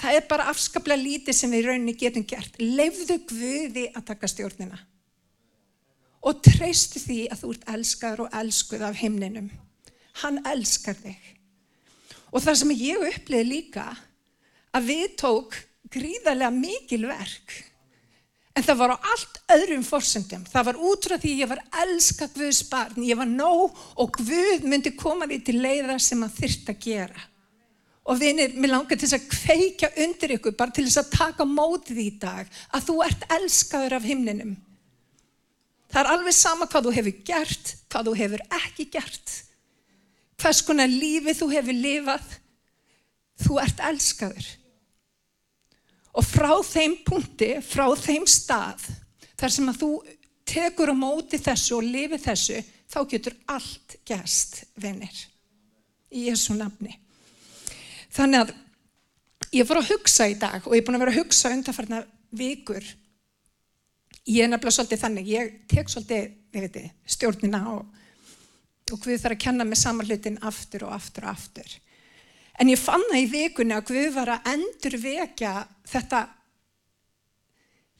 Það 0.00 0.16
er 0.18 0.24
bara 0.30 0.48
afskaplega 0.50 1.02
lítið 1.02 1.36
sem 1.38 1.52
við 1.54 1.68
rauninni 1.68 1.94
getum 1.98 2.24
gert. 2.26 2.56
Leifðu 2.58 3.20
Guði 3.28 3.84
að 3.92 4.06
taka 4.10 4.30
stjórnina. 4.30 4.80
Og 6.24 6.40
treystu 6.46 7.02
því 7.02 7.20
að 7.28 7.42
þú 7.42 7.52
ert 7.52 7.68
elskaður 7.74 8.24
og 8.24 8.36
elskuð 8.40 8.86
af 8.88 8.98
himninum. 9.02 9.50
Hann 10.22 10.40
elskar 10.48 10.96
þig. 10.98 11.20
Og 12.34 12.42
það 12.42 12.58
sem 12.60 12.74
ég 12.74 13.06
uppliði 13.12 13.46
líka, 13.46 13.86
að 14.74 14.90
við 14.90 15.06
tók 15.20 15.60
gríðarlega 15.94 16.50
mikil 16.50 17.04
verk 17.06 17.60
En 18.54 18.62
það 18.62 18.78
var 18.78 18.92
á 18.94 18.96
allt 19.10 19.38
öðrum 19.50 19.82
fórsöndum. 19.82 20.42
Það 20.46 20.66
var 20.68 20.76
út 20.86 21.06
frá 21.08 21.16
því 21.18 21.30
ég 21.40 21.50
var 21.50 21.60
elska 21.82 22.28
Guðs 22.36 22.60
barn. 22.70 23.02
Ég 23.02 23.18
var 23.18 23.26
nóg 23.26 23.74
og 23.98 24.18
Guð 24.20 24.66
myndi 24.70 24.92
koma 24.94 25.26
því 25.26 25.40
til 25.42 25.56
leiða 25.58 25.96
sem 25.98 26.22
hann 26.22 26.34
þyrst 26.36 26.70
að 26.70 26.84
gera. 26.84 27.24
Og 28.04 28.20
vinir, 28.20 28.52
mér 28.60 28.74
langar 28.76 29.00
til 29.00 29.08
þess 29.08 29.16
að 29.16 29.26
kveika 29.32 29.90
undir 30.04 30.36
ykkur, 30.36 30.54
bara 30.58 30.74
til 30.76 30.84
þess 30.86 31.00
að 31.00 31.12
taka 31.16 31.46
mótið 31.48 32.00
í 32.02 32.10
dag, 32.20 32.50
að 32.76 32.86
þú 32.90 32.96
ert 33.06 33.24
elskaður 33.38 33.96
af 33.96 34.06
himninum. 34.06 34.52
Það 35.88 36.00
er 36.02 36.10
alveg 36.12 36.36
sama 36.36 36.68
hvað 36.68 36.86
þú 36.86 36.92
hefur 36.98 37.16
gert, 37.26 37.72
hvað 37.88 38.10
þú 38.10 38.16
hefur 38.20 38.44
ekki 38.60 38.86
gert. 38.92 39.34
Hvers 40.40 40.62
konar 40.66 40.90
lífið 40.90 41.38
þú 41.40 41.48
hefur 41.52 41.78
lifað, 41.78 42.34
þú 43.44 43.58
ert 43.62 43.82
elskaður. 43.90 44.50
Og 46.14 46.26
frá 46.26 46.52
þeim 46.62 46.98
punkti, 47.06 47.50
frá 47.64 47.86
þeim 47.98 48.26
stað, 48.30 48.84
þar 49.34 49.54
sem 49.54 49.70
að 49.70 49.80
þú 49.82 49.90
tekur 50.46 50.92
á 50.92 50.96
móti 50.96 51.40
þessu 51.42 51.78
og 51.78 51.88
lifi 51.88 52.20
þessu, 52.22 52.60
þá 52.90 52.98
getur 53.10 53.38
allt 53.50 53.96
gæst, 54.06 54.60
vinnir, 54.78 55.24
í 56.14 56.28
Jésu 56.28 56.54
nafni. 56.58 56.94
Þannig 58.14 58.44
að 58.44 58.52
ég 59.56 59.66
fór 59.66 59.80
að 59.80 59.90
hugsa 59.94 60.28
í 60.30 60.36
dag 60.38 60.62
og 60.62 60.76
ég 60.76 60.82
er 60.82 60.86
búin 60.86 60.98
að 60.98 61.04
vera 61.06 61.14
að 61.16 61.20
hugsa 61.22 61.50
undanfarnar 61.54 62.06
vikur. 62.34 62.86
Ég 64.24 64.46
er 64.46 64.52
nefnilega 64.52 64.76
svolítið 64.78 65.02
þannig, 65.02 65.30
ég 65.34 65.56
tek 65.70 65.90
svolítið, 65.90 66.30
þið, 66.54 66.86
stjórnina 67.16 67.64
og, 67.74 68.03
og 68.92 69.00
hvað 69.00 69.22
þarf 69.22 69.36
að 69.36 69.42
kenna 69.46 69.64
með 69.66 69.80
samanlutin 69.80 70.40
aftur 70.44 70.84
og 70.88 70.94
aftur 70.96 71.26
og 71.26 71.32
aftur. 71.32 71.76
En 72.60 72.70
ég 72.70 72.78
fann 72.78 73.02
það 73.08 73.22
í 73.22 73.30
vikunni 73.32 73.74
að 73.74 73.88
Guð 73.90 74.10
var 74.14 74.34
að 74.36 74.50
endur 74.52 74.96
vekja 75.02 75.54
þetta, 75.88 76.20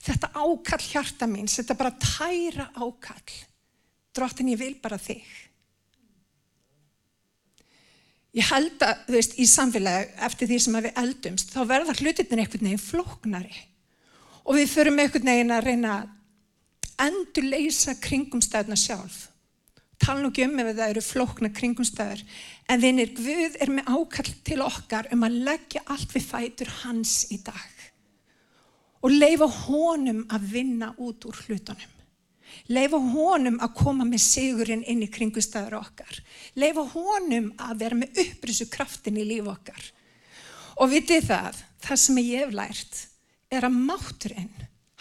þetta 0.05 0.31
ákall 0.37 0.85
hjarta 0.85 1.29
mín, 1.31 1.51
þetta 1.51 1.79
bara 1.79 1.97
tæra 1.99 2.69
ákall. 2.77 3.41
Drottin, 4.15 4.53
ég 4.53 4.61
vil 4.61 4.77
bara 4.83 5.01
þig. 5.01 5.25
Ég 8.35 8.47
held 8.51 8.83
að, 8.83 9.05
þú 9.07 9.15
veist, 9.15 9.37
í 9.39 9.47
samfélagi 9.47 10.09
eftir 10.27 10.51
því 10.51 10.59
sem 10.63 10.79
við 10.83 10.97
eldumst, 11.03 11.53
þá 11.55 11.61
verða 11.71 11.95
hlutinir 11.99 12.43
einhvern 12.43 12.69
veginn 12.69 12.83
flóknari. 12.83 13.61
Og 14.45 14.59
við 14.59 14.73
förum 14.75 14.99
einhvern 15.01 15.31
veginn 15.31 15.55
að 15.55 15.69
reyna 15.71 15.95
að 15.99 17.07
endur 17.09 17.47
leysa 17.51 17.95
kringumstæðna 18.03 18.77
sjálf 18.79 19.25
tala 20.05 20.21
nú 20.21 20.31
ekki 20.31 20.47
um 20.47 20.59
ef 20.61 20.71
það 20.75 20.91
eru 20.91 21.05
flókna 21.05 21.51
kringumstæður, 21.57 22.25
en 22.69 22.83
vinnir 22.85 23.15
Guð 23.17 23.57
er 23.65 23.73
með 23.73 23.89
ákall 23.89 24.33
til 24.45 24.61
okkar 24.65 25.09
um 25.15 25.25
að 25.27 25.41
leggja 25.49 25.85
allt 25.89 26.13
við 26.13 26.29
fætur 26.29 26.73
hans 26.83 27.25
í 27.33 27.41
dag 27.45 27.71
og 29.05 29.13
leifa 29.13 29.47
honum 29.67 30.23
að 30.33 30.47
vinna 30.55 30.95
út 30.97 31.27
úr 31.29 31.37
hlutunum. 31.45 31.91
Leifa 32.73 32.97
honum 32.97 33.59
að 33.61 33.75
koma 33.77 34.07
með 34.09 34.23
sigurinn 34.25 34.85
inn 34.89 35.03
í 35.05 35.11
kringumstæður 35.13 35.77
okkar. 35.81 36.21
Leifa 36.57 36.87
honum 36.95 37.51
að 37.61 37.83
vera 37.83 37.99
með 37.99 38.23
upprysu 38.25 38.69
kraftin 38.73 39.19
í 39.21 39.27
líf 39.29 39.51
okkar. 39.53 39.91
Og 40.81 40.89
vitið 40.95 41.29
það, 41.29 41.61
það 41.85 42.01
sem 42.05 42.23
ég 42.23 42.47
hef 42.47 42.55
lært, 42.57 43.03
er 43.53 43.69
að 43.69 43.77
máturinn, 43.91 44.55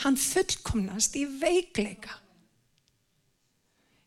hann 0.03 0.19
fullkomnast 0.19 1.15
í 1.17 1.23
veikleika. 1.39 2.19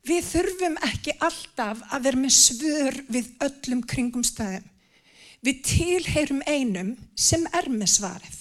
Við 0.07 0.23
þurfum 0.23 0.77
ekki 0.87 1.17
alltaf 1.19 1.81
að 1.91 2.05
vera 2.07 2.21
með 2.21 2.35
svör 2.37 2.99
við 3.11 3.31
öllum 3.43 3.81
kringumstæðum. 3.91 4.69
Við 5.43 5.63
tilheyrum 5.67 6.43
einum 6.47 6.93
sem 7.19 7.43
er 7.55 7.67
með 7.71 7.91
svarið. 7.97 8.39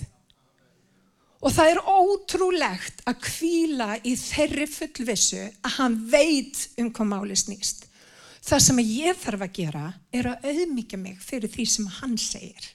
Og 1.46 1.54
það 1.54 1.72
er 1.72 1.82
ótrúlegt 1.90 3.02
að 3.06 3.20
kvíla 3.26 3.90
í 4.06 4.16
þeirri 4.18 4.66
fullvissu 4.70 5.42
að 5.66 5.76
hann 5.80 5.98
veit 6.10 6.62
um 6.82 6.90
hvað 6.94 7.12
máli 7.12 7.38
snýst. 7.38 7.86
Það 8.46 8.64
sem 8.68 8.82
ég 8.86 9.18
þarf 9.22 9.46
að 9.46 9.54
gera 9.58 9.86
er 10.14 10.30
að 10.30 10.48
auðmyggja 10.52 11.02
mig 11.02 11.22
fyrir 11.22 11.50
því 11.50 11.66
sem 11.70 11.88
hann 11.98 12.18
segir. 12.22 12.70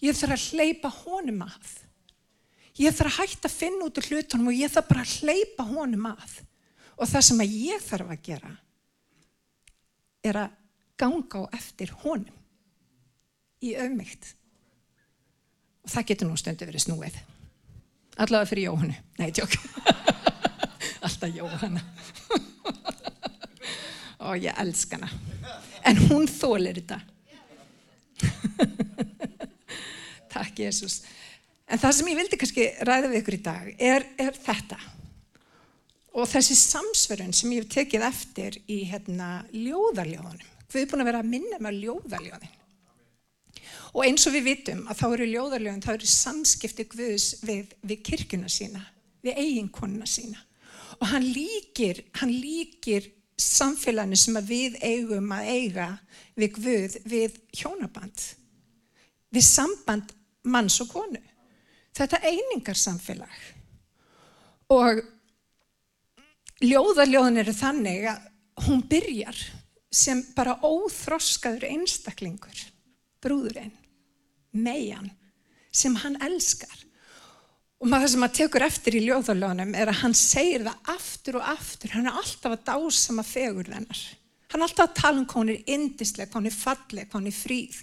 Ég 0.00 0.16
þarf 0.16 0.36
að 0.36 0.46
hleypa 0.52 0.92
honum 1.02 1.42
að. 1.44 1.72
Ég 2.80 2.96
þarf 2.96 3.16
að 3.16 3.18
hætta 3.24 3.48
að 3.48 3.56
finna 3.56 3.88
út 3.88 4.00
úr 4.00 4.08
hlutunum 4.08 4.52
og 4.52 4.56
ég 4.60 4.72
þarf 4.72 4.88
bara 4.92 5.04
að 5.04 5.16
hleypa 5.20 5.68
honum 5.72 6.08
að. 6.12 6.38
Og 7.00 7.08
það 7.08 7.24
sem 7.24 7.40
að 7.40 7.54
ég 7.56 7.84
þarf 7.84 8.12
að 8.12 8.24
gera 8.26 8.50
er 10.20 10.36
að 10.36 10.56
ganga 11.00 11.46
á 11.48 11.52
eftir 11.56 11.94
honum 12.02 12.36
í 13.64 13.72
auðmygt. 13.76 14.34
Og 15.84 15.92
það 15.94 16.08
getur 16.10 16.28
nú 16.28 16.36
stundu 16.36 16.68
verið 16.68 16.84
snúið. 16.84 17.16
Allavega 18.20 18.50
fyrir 18.50 18.68
Jóhannu. 18.68 18.98
Nei, 19.20 19.30
tjók. 19.32 19.56
Alltaf 21.06 21.32
Jóhanna. 21.32 21.80
Og 24.28 24.44
ég 24.44 24.60
elsk 24.60 24.92
hana. 24.98 25.08
En 25.88 26.02
hún 26.10 26.28
þólir 26.28 26.82
þetta. 26.82 27.00
Takk 30.34 30.66
Jésús. 30.66 31.00
En 31.64 31.80
það 31.80 31.96
sem 31.96 32.12
ég 32.12 32.20
vildi 32.20 32.40
kannski 32.40 32.72
ræða 32.84 33.08
við 33.08 33.22
ykkur 33.22 33.38
í 33.38 33.44
dag 33.46 33.70
er, 33.80 34.04
er 34.20 34.36
þetta. 34.36 34.76
Og 36.18 36.26
þessi 36.26 36.56
samsverðun 36.58 37.34
sem 37.36 37.52
ég 37.54 37.62
hef 37.62 37.74
tekið 37.74 38.06
eftir 38.08 38.56
í 38.66 38.80
hérna, 38.90 39.44
ljóðarljóðunum, 39.54 40.48
við 40.72 40.80
erum 40.80 40.90
búin 40.90 41.04
að 41.04 41.10
vera 41.10 41.20
að 41.22 41.30
minna 41.30 41.60
með 41.62 41.78
ljóðarljóðin. 41.84 42.56
Og 43.90 44.04
eins 44.06 44.26
og 44.26 44.34
við 44.34 44.46
vitum 44.46 44.82
að 44.90 45.00
þá 45.00 45.06
eru 45.08 45.28
ljóðarljóðin, 45.30 45.84
þá 45.84 45.92
eru 45.94 46.10
samskipti 46.10 46.86
Guðs 46.90 47.28
við, 47.46 47.72
við 47.82 48.02
kirkuna 48.06 48.50
sína, 48.50 48.82
við 49.22 49.38
eiginkonuna 49.42 50.06
sína. 50.10 50.42
Og 51.00 51.08
hann 51.10 51.26
líkir, 51.26 52.02
hann 52.18 52.34
líkir 52.34 53.06
samfélaginu 53.40 54.18
sem 54.18 54.36
við 54.46 54.76
eigum 54.84 55.30
að 55.34 55.48
eiga 55.54 55.88
við 56.38 56.58
Guð, 56.58 56.98
við 57.06 57.40
hjónaband. 57.56 58.26
við 59.30 59.46
samband 59.46 60.12
manns 60.42 60.80
og 60.82 60.90
konu. 60.90 61.20
Þetta 61.94 62.20
einingarsamfélag. 62.26 63.40
Og 64.70 65.02
ljóðaljóðin 66.60 67.40
eru 67.40 67.54
þannig 67.56 68.06
að 68.10 68.26
hún 68.66 68.82
byrjar 68.90 69.38
sem 69.90 70.20
bara 70.36 70.58
óþroskaður 70.62 71.66
einstaklingur, 71.70 72.60
brúðurinn, 73.22 73.72
megan, 74.52 75.10
sem 75.72 75.96
hann 76.02 76.18
elskar. 76.22 76.76
Og 77.80 77.88
maður 77.88 78.12
sem 78.12 78.26
að 78.26 78.34
tekur 78.36 78.66
eftir 78.66 78.98
í 78.98 79.06
ljóðaljónum 79.06 79.72
er 79.72 79.88
að 79.88 80.02
hann 80.02 80.16
segir 80.16 80.66
það 80.66 80.90
aftur 80.94 81.38
og 81.40 81.46
aftur, 81.54 81.94
hann 81.94 82.10
er 82.10 82.18
alltaf 82.20 82.52
að 82.52 82.66
dásama 82.68 83.24
fegur 83.24 83.70
þennar. 83.72 84.02
Hann 84.50 84.60
er 84.60 84.66
alltaf 84.66 84.90
að 84.90 84.98
tala 84.98 85.22
um 85.22 85.26
hvað 85.30 85.40
hún 85.40 85.52
er 85.54 85.72
indisleg, 85.78 86.28
hvað 86.28 86.42
hún 86.42 86.50
er 86.50 86.58
falleg, 86.58 87.08
hvað 87.08 87.20
hún 87.20 87.30
er 87.30 87.38
fríð. 87.38 87.80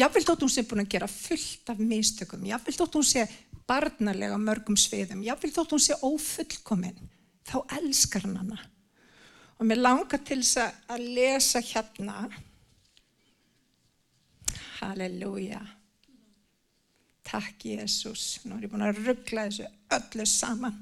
Jáfnveld 0.00 0.28
þótt 0.30 0.44
hún 0.46 0.52
sé 0.54 0.66
búin 0.66 0.82
að 0.82 0.92
gera 0.96 1.08
fullt 1.10 1.70
af 1.70 1.80
mistökum, 1.82 2.44
jáfnveld 2.48 2.80
þótt 2.80 2.98
hún 2.98 3.06
sé 3.06 3.24
barnarlega 3.70 4.38
mörgum 4.40 4.78
sviðum, 4.78 5.22
jáfnveld 5.26 5.56
þótt 5.56 5.74
hún 5.76 5.82
sé 5.84 5.98
ófullkominn, 6.02 7.10
þá 7.50 7.58
elskar 7.80 8.24
hann 8.26 8.38
hana. 8.40 8.60
Og 9.60 9.68
mér 9.68 9.82
langar 9.82 10.22
til 10.24 10.40
þess 10.40 10.70
að 10.88 11.08
lesa 11.16 11.60
hérna, 11.60 12.22
halleluja, 14.80 15.60
takk 17.28 17.66
Jésús, 17.68 18.40
nú 18.46 18.56
er 18.56 18.64
ég 18.64 18.72
búin 18.72 18.86
að 18.86 19.02
ruggla 19.04 19.48
þessu 19.50 19.68
öllu 19.96 20.26
saman. 20.26 20.78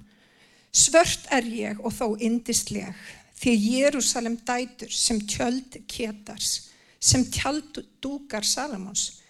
Svört 0.71 1.27
er 1.35 1.49
ég 1.51 1.81
og 1.83 1.95
þó 1.97 2.13
indisleg, 2.23 2.95
því 3.39 3.55
Jérúsalem 3.57 4.37
dætur 4.47 4.93
sem 4.95 5.19
tjöld 5.27 5.81
ketars, 5.91 6.69
sem 7.01 7.25
tjald 7.35 7.81
dúkar 8.03 8.47
Salamons. 8.47 9.23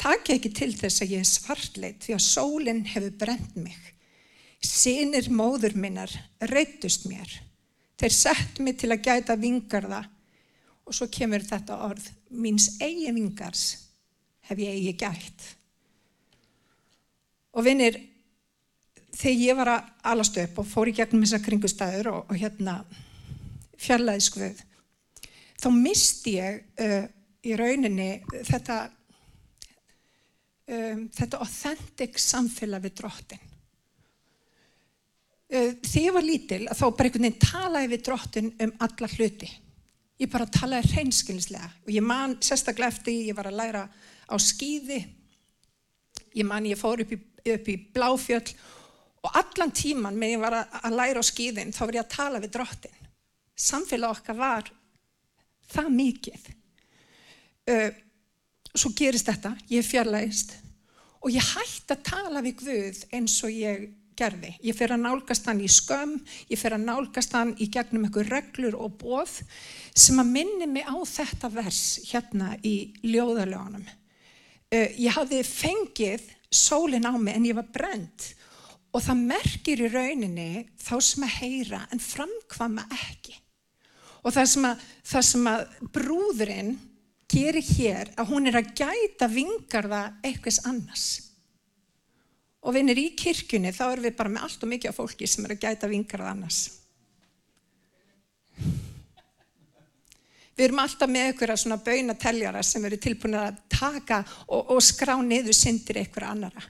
Takk 0.00 0.34
ekki 0.34 0.50
til 0.52 0.72
þess 0.76 1.04
að 1.04 1.14
ég 1.14 1.24
er 1.24 1.28
svartleit 1.28 2.04
því 2.04 2.16
að 2.16 2.24
sólinn 2.24 2.84
hefur 2.88 3.14
brent 3.20 3.56
mig. 3.56 3.93
Sýnir 4.64 5.28
móður 5.32 5.76
minnar 5.76 6.12
reytust 6.50 7.04
mér. 7.10 7.28
Þeir 8.00 8.14
sett 8.16 8.60
mig 8.64 8.78
til 8.80 8.90
að 8.94 9.04
gæta 9.04 9.36
vingarða 9.38 10.02
og 10.84 10.96
svo 10.96 11.08
kemur 11.12 11.44
þetta 11.44 11.78
orð, 11.86 12.06
míns 12.28 12.74
eigi 12.82 13.12
vingars 13.14 13.64
hef 14.48 14.60
ég 14.60 14.74
eigi 14.76 14.96
gætt. 15.00 15.46
Og 17.54 17.64
vinnir, 17.64 17.96
þegar 19.14 19.40
ég 19.44 19.58
var 19.60 19.70
að 19.76 19.90
alast 20.12 20.38
upp 20.42 20.60
og 20.60 20.68
fór 20.68 20.90
í 20.90 20.96
gegnum 20.96 21.24
þessa 21.24 21.42
kringustæður 21.44 22.10
og, 22.12 22.20
og 22.28 22.40
hérna 22.40 22.80
fjarlæðiskvöð, 23.84 24.60
þá 25.60 25.68
misti 25.76 26.36
ég 26.38 26.60
uh, 26.82 27.06
í 27.44 27.56
rauninni 27.56 28.10
þetta, 28.48 28.78
um, 30.68 31.08
þetta 31.14 31.42
authentic 31.44 32.20
samfélag 32.20 32.84
við 32.88 32.96
drottin. 33.00 33.50
Uh, 35.54 35.70
þegar 35.86 36.02
ég 36.02 36.14
var 36.16 36.24
lítil 36.26 36.64
þá 36.66 36.84
bara 36.84 37.06
einhvern 37.06 37.28
veginn 37.28 37.42
talaði 37.44 37.90
við 37.92 38.00
drottin 38.08 38.48
um 38.64 38.72
alla 38.82 39.10
hluti. 39.12 39.50
Ég 40.18 40.30
bara 40.32 40.48
talaði 40.50 40.90
hreinskilnislega 40.94 41.68
og 41.84 41.92
ég 41.94 42.06
man 42.06 42.34
sérstaklega 42.42 42.90
eftir 42.90 43.28
ég 43.28 43.38
var 43.38 43.50
að 43.50 43.60
læra 43.60 43.84
á 44.26 44.36
skýði, 44.40 44.98
ég 46.34 46.48
man 46.48 46.66
ég 46.66 46.80
fór 46.80 47.04
upp 47.04 47.14
í, 47.14 47.20
upp 47.54 47.70
í 47.70 47.76
bláfjöll 47.94 48.50
og 49.24 49.38
allan 49.38 49.74
tíman 49.74 50.18
með 50.18 50.34
ég 50.34 50.42
var 50.42 50.58
að, 50.58 50.76
að 50.82 50.98
læra 50.98 51.22
á 51.22 51.30
skýðin 51.30 51.74
þá 51.76 51.82
var 51.84 51.98
ég 52.00 52.04
að 52.04 52.14
tala 52.16 52.42
við 52.42 52.54
drottin. 52.58 53.00
Samfélag 53.54 54.18
okkar 54.18 54.38
var 54.38 54.74
það 55.70 55.94
mikið. 55.94 56.52
Uh, 57.70 57.90
svo 58.74 58.90
gerist 58.98 59.30
þetta, 59.30 59.54
ég 59.70 59.86
fjarlægist 59.86 60.58
og 61.24 61.30
ég 61.32 61.52
hætti 61.54 61.94
að 61.94 62.08
tala 62.10 62.42
við 62.44 62.58
Guð 62.64 63.04
eins 63.14 63.38
og 63.46 63.54
ég 63.54 63.86
gerði. 64.18 64.54
Ég 64.64 64.76
fer 64.76 64.94
að 64.94 65.04
nálgast 65.04 65.48
hann 65.50 65.62
í 65.64 65.70
skömm, 65.70 66.14
ég 66.50 66.60
fer 66.60 66.76
að 66.76 66.86
nálgast 66.86 67.34
hann 67.36 67.54
í 67.58 67.68
gegnum 67.72 68.06
einhver 68.08 68.30
reglur 68.30 68.76
og 68.78 68.96
bóð 69.02 69.40
sem 69.94 70.20
að 70.22 70.32
minni 70.36 70.68
mig 70.70 70.86
á 70.86 70.96
þetta 71.08 71.50
vers 71.54 71.82
hérna 72.10 72.54
í 72.62 72.92
ljóðaljónum. 73.06 73.84
Uh, 74.74 74.88
ég 74.98 75.14
hafði 75.14 75.42
fengið 75.46 76.30
sólinn 76.54 77.06
á 77.06 77.14
mig 77.18 77.36
en 77.36 77.46
ég 77.48 77.58
var 77.58 77.68
brent 77.74 78.30
og 78.94 79.02
það 79.02 79.22
merkir 79.26 79.82
í 79.82 79.90
rauninni 79.90 80.66
þá 80.78 80.94
sem 81.02 81.26
að 81.26 81.36
heyra 81.40 81.82
en 81.90 82.02
framkvama 82.02 82.86
ekki. 82.94 83.34
Og 84.24 84.32
það 84.32 84.50
sem 84.54 84.66
að, 84.68 84.84
það 85.04 85.24
sem 85.28 85.48
að 85.50 85.64
brúðurinn 85.94 86.74
gerir 87.34 87.66
hér 87.74 88.12
að 88.20 88.30
hún 88.30 88.48
er 88.48 88.60
að 88.60 88.70
gæta 88.78 89.28
vingarða 89.28 90.02
eitthvað 90.24 90.60
annars. 90.70 91.33
Og 92.64 92.72
vinnir 92.72 93.00
í 93.00 93.10
kirkjunni 93.18 93.74
þá 93.76 93.84
erum 93.90 94.06
við 94.06 94.16
bara 94.16 94.32
með 94.32 94.46
allt 94.46 94.64
og 94.64 94.72
mikið 94.72 94.90
af 94.90 94.96
fólki 94.96 95.28
sem 95.28 95.44
er 95.44 95.56
að 95.56 95.64
gæta 95.66 95.90
vingarða 95.90 96.32
annars. 96.32 96.60
Við 100.54 100.68
erum 100.68 100.84
alltaf 100.84 101.10
með 101.10 101.28
einhverja 101.28 101.56
svona 101.58 101.80
bönateljara 101.82 102.62
sem 102.62 102.84
eru 102.86 102.98
tilbúin 103.02 103.34
að 103.40 103.58
taka 103.74 104.20
og, 104.46 104.70
og 104.76 104.80
skrá 104.86 105.16
niður 105.18 105.56
syndir 105.58 105.98
einhverja 105.98 106.30
annara. 106.30 106.62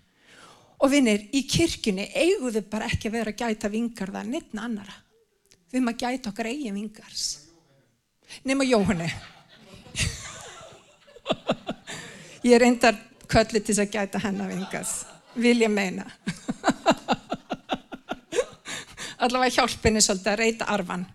Og 0.81 0.91
vinnir, 0.93 1.29
í 1.37 1.45
kirkjunni 1.49 2.09
eigum 2.17 2.53
við 2.53 2.69
bara 2.73 2.89
ekki 2.91 3.11
að 3.11 3.17
vera 3.19 3.35
að 3.35 3.41
gæta 3.45 3.71
vingarða 3.73 4.25
neitt 4.27 4.57
annara. 4.57 4.97
Við 5.71 5.79
erum 5.79 5.93
að 5.93 6.01
gæta 6.01 6.33
okkar 6.33 6.51
eigin 6.51 6.81
vingars. 6.81 7.25
Nefna 8.43 8.67
Jóhanni. 8.67 9.11
Ég 12.45 12.57
er 12.57 12.67
endar 12.67 12.99
köllið 13.31 13.69
til 13.69 13.83
að 13.85 13.93
gæta 13.95 14.19
hennar 14.25 14.51
vingars. 14.51 15.05
Vil 15.35 15.63
ég 15.63 15.71
meina. 15.73 16.05
Allavega 19.25 19.55
hjálpinni 19.57 20.01
svolítið 20.05 20.33
að 20.33 20.41
reyta 20.41 20.65
arfan. 20.71 21.05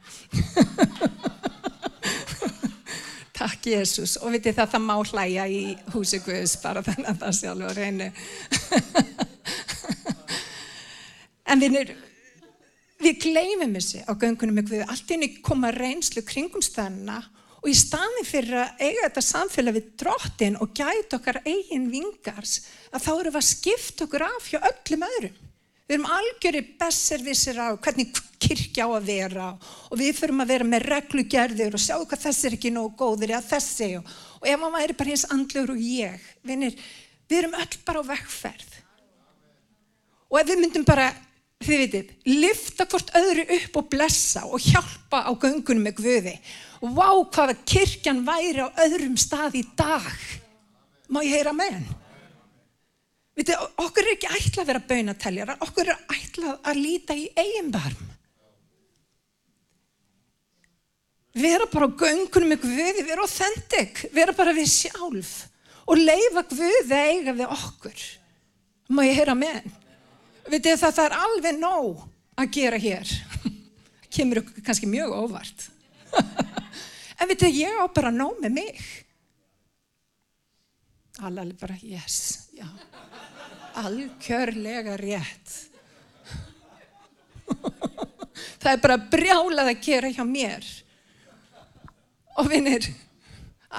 Takk 3.40 3.62
Jésús. 3.72 4.14
Og 4.20 4.28
vitið 4.36 4.54
það, 4.58 4.72
það 4.74 4.84
má 4.88 4.96
hlæja 5.00 5.44
í 5.48 5.62
húsi 5.94 6.20
Guðs 6.26 6.54
bara 6.64 6.82
þannig 6.84 7.10
að 7.14 7.20
það 7.24 7.34
sjálfur 7.40 7.76
reynu. 7.80 8.08
en 11.50 11.60
erum 11.70 12.00
við 13.00 13.14
gleymum 13.24 13.76
þessi 13.78 14.00
á 14.04 14.12
göngunum 14.12 14.56
með 14.60 14.66
Guði, 14.74 14.86
allt 14.92 15.10
inn 15.16 15.24
í 15.24 15.36
koma 15.46 15.70
reynslu 15.72 16.22
kringumstæðina 16.28 17.18
og 17.60 17.68
í 17.70 17.76
staðin 17.76 18.28
fyrir 18.28 18.56
að 18.64 18.82
eiga 18.86 19.06
þetta 19.08 19.24
samfélag 19.26 19.76
við 19.76 19.92
drottin 20.00 20.58
og 20.64 20.72
gæta 20.76 21.20
okkar 21.20 21.42
eigin 21.44 21.90
vingars, 21.92 22.62
að 22.94 23.06
þá 23.06 23.12
eru 23.14 23.34
við 23.34 23.40
að 23.42 23.48
skipta 23.50 24.08
okkur 24.08 24.26
af 24.30 24.50
hjá 24.50 24.60
öllum 24.60 25.06
öðrum. 25.10 25.38
Við 25.90 25.96
erum 25.96 26.12
algjöri 26.14 26.62
besservissir 26.78 27.58
á 27.58 27.74
hvernig 27.74 28.12
kirkja 28.40 28.86
á 28.86 28.90
að 28.94 29.08
vera 29.10 29.48
og 29.90 29.96
við 29.98 30.12
förum 30.20 30.44
að 30.44 30.52
vera 30.54 30.68
með 30.70 30.84
reglugerðir 30.86 31.76
og 31.76 31.82
sjá 31.82 31.96
hvað 31.98 32.26
þessi 32.28 32.46
er 32.46 32.58
ekki 32.60 32.72
nógu 32.76 32.92
góður 33.00 33.34
eða 33.34 33.48
þessi 33.48 33.88
og, 33.98 34.12
og 34.38 34.46
ef 34.52 34.62
maður 34.62 34.84
er 34.86 35.00
bara 35.00 35.16
eins 35.16 35.26
andlur 35.34 35.74
og 35.74 35.82
ég, 35.82 36.28
vinir, 36.46 36.78
við 37.26 37.42
erum 37.42 37.58
öll 37.58 37.82
bara 37.88 38.04
á 38.06 38.10
vekkferð. 38.12 38.78
Og 40.30 40.38
ef 40.38 40.52
við 40.52 40.62
myndum 40.62 40.86
bara 40.86 41.10
þið 41.60 41.82
vitið, 41.84 42.12
lifta 42.40 42.86
hvort 42.88 43.10
öðru 43.20 43.46
upp 43.58 43.80
og 43.82 43.88
blessa 43.92 44.46
og 44.48 44.64
hjálpa 44.64 45.26
á 45.28 45.32
göngunum 45.36 45.84
með 45.84 45.98
Guði. 46.00 46.36
Og 46.80 46.94
vá 46.96 47.10
hvaða 47.12 47.56
kirkjan 47.68 48.22
væri 48.28 48.64
á 48.64 48.70
öðrum 48.86 49.18
stað 49.20 49.60
í 49.60 49.64
dag. 49.78 50.08
Má 51.12 51.20
ég 51.26 51.36
heyra 51.36 51.52
með 51.56 51.74
henn? 51.76 51.90
Vitið, 53.40 53.66
okkur 53.80 54.06
er 54.06 54.14
ekki 54.16 54.32
ætlað 54.36 54.62
að 54.62 54.70
vera 54.70 54.86
bönateljara, 54.88 55.58
okkur 55.64 55.92
er 55.92 56.00
ætlað 56.16 56.56
að 56.72 56.80
líta 56.80 57.16
í 57.16 57.28
eigin 57.36 57.72
barm. 57.76 58.08
Vera 61.40 61.68
bara 61.72 61.88
á 61.88 61.98
göngunum 62.00 62.56
með 62.56 62.64
Guði, 62.64 63.06
vera 63.08 63.28
authentic, 63.28 64.06
vera 64.16 64.36
bara 64.36 64.56
við 64.56 64.72
sjálf 64.72 65.36
og 65.90 66.00
leifa 66.00 66.46
Guði 66.52 67.04
eiga 67.14 67.36
við 67.36 67.52
okkur. 67.52 68.08
Má 68.90 69.04
ég 69.06 69.20
heyra 69.20 69.36
með 69.38 69.60
henn? 69.60 69.78
Vitið 70.50 70.80
það, 70.82 70.96
það 70.98 71.06
er 71.06 71.16
alveg 71.20 71.60
nóg 71.60 72.06
að 72.40 72.54
gera 72.56 72.80
hér. 72.82 73.12
Kemur 74.14 74.42
ykkur 74.42 74.66
kannski 74.66 74.90
mjög 74.90 75.14
óvart. 75.14 75.68
en 77.20 77.30
vitið, 77.30 77.60
ég 77.62 77.78
á 77.78 77.86
bara 77.94 78.14
nóg 78.14 78.40
með 78.42 78.56
mig. 78.58 78.82
Allar 81.20 81.52
bara, 81.60 81.76
yes, 81.84 82.50
já. 82.56 82.66
Algjörlega 83.80 84.96
rétt. 84.98 85.56
það 88.62 88.72
er 88.72 88.82
bara 88.82 88.98
brjálað 89.12 89.74
að 89.74 89.84
gera 89.84 90.14
hjá 90.16 90.24
mér. 90.26 90.66
Og 92.40 92.48
vinnir, 92.50 92.88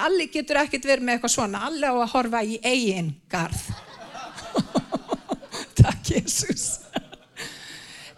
allir 0.04 0.30
getur 0.30 0.60
ekkert 0.60 0.86
verið 0.86 1.06
með 1.08 1.16
eitthvað 1.16 1.34
svona. 1.34 1.64
Allir 1.66 1.90
á 1.90 1.96
að 1.96 2.10
horfa 2.14 2.44
í 2.44 2.60
eigin 2.60 3.14
garð. 3.32 3.69
Jésús. 6.10 6.66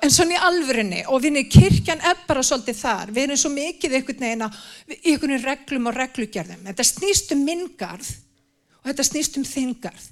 En 0.02 0.10
svona 0.10 0.34
í 0.34 0.40
alvörinni 0.42 1.04
og 1.06 1.22
vinni 1.22 1.44
kirkjan 1.46 2.02
er 2.02 2.24
bara 2.26 2.42
svolítið 2.42 2.78
þar. 2.80 3.12
Við 3.14 3.28
erum 3.28 3.38
svo 3.38 3.52
mikið 3.54 3.98
einhvern 3.98 4.24
veginn 4.24 4.46
í 4.96 5.12
einhvern 5.12 5.44
reglum 5.44 5.86
og 5.90 5.94
reglugjörðum. 5.94 6.64
Þetta 6.66 6.86
snýst 6.88 7.34
um 7.36 7.44
minn 7.46 7.68
garð 7.78 8.08
og 8.82 8.90
þetta 8.90 9.06
snýst 9.06 9.38
um 9.38 9.46
þinn 9.46 9.76
garð. 9.84 10.08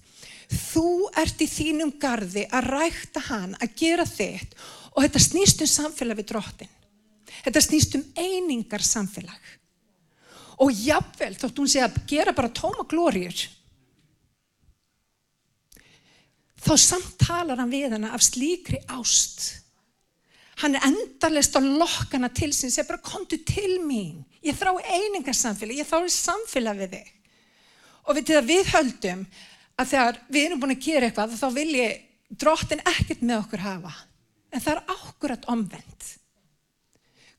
Þú 0.51 0.91
ert 1.19 1.43
í 1.43 1.47
þínum 1.51 1.93
gardi 2.03 2.45
að 2.47 2.71
rækta 2.75 3.23
hann, 3.29 3.57
að 3.59 3.75
gera 3.83 4.07
þitt 4.07 4.55
og 4.95 5.05
þetta 5.05 5.23
snýst 5.23 5.65
um 5.67 5.71
samfélag 5.71 6.19
við 6.19 6.31
drottin. 6.33 6.71
Þetta 7.45 7.63
snýst 7.67 7.97
um 7.99 8.07
einingar 8.19 8.85
samfélag. 8.85 9.53
Og 10.61 10.75
jafnvel 10.85 11.35
þótt 11.39 11.63
hún 11.63 11.71
sé 11.71 11.83
að 11.83 11.99
gera 12.11 12.35
bara 12.37 12.53
tóma 12.53 12.85
glóriur, 12.87 13.47
þá 16.61 16.75
samtalar 16.77 17.61
hann 17.61 17.73
við 17.73 17.97
hana 17.97 18.13
af 18.17 18.25
slíkri 18.25 18.81
ást. 18.93 19.61
Hann 20.61 20.77
er 20.77 20.85
endarlist 20.91 21.57
á 21.57 21.61
lokkana 21.61 22.29
til 22.37 22.51
sín, 22.53 22.73
segir 22.73 22.89
bara 22.91 23.01
kontu 23.05 23.39
til 23.49 23.81
mín. 23.85 24.21
Ég 24.45 24.57
þrá 24.57 24.75
einingar 24.85 25.37
samfélag, 25.37 25.81
ég 25.81 25.89
þrá 25.89 26.05
samfélag 26.13 26.83
við 26.83 26.97
þig. 26.99 27.11
Og 28.09 28.17
við, 28.17 28.33
við 28.45 28.73
höldum 28.75 29.25
að 29.81 29.93
þegar 29.95 30.21
við 30.29 30.47
erum 30.47 30.63
búin 30.63 30.77
að 30.77 30.85
gera 30.85 31.09
eitthvað 31.09 31.37
þá 31.41 31.49
vil 31.57 31.71
ég 31.79 32.07
drottin 32.41 32.85
ekkert 32.85 33.25
með 33.25 33.45
okkur 33.45 33.65
hafa. 33.65 33.93
En 34.51 34.63
það 34.63 34.75
er 34.75 34.97
ákvörðat 34.97 35.49
omvend. 35.53 36.09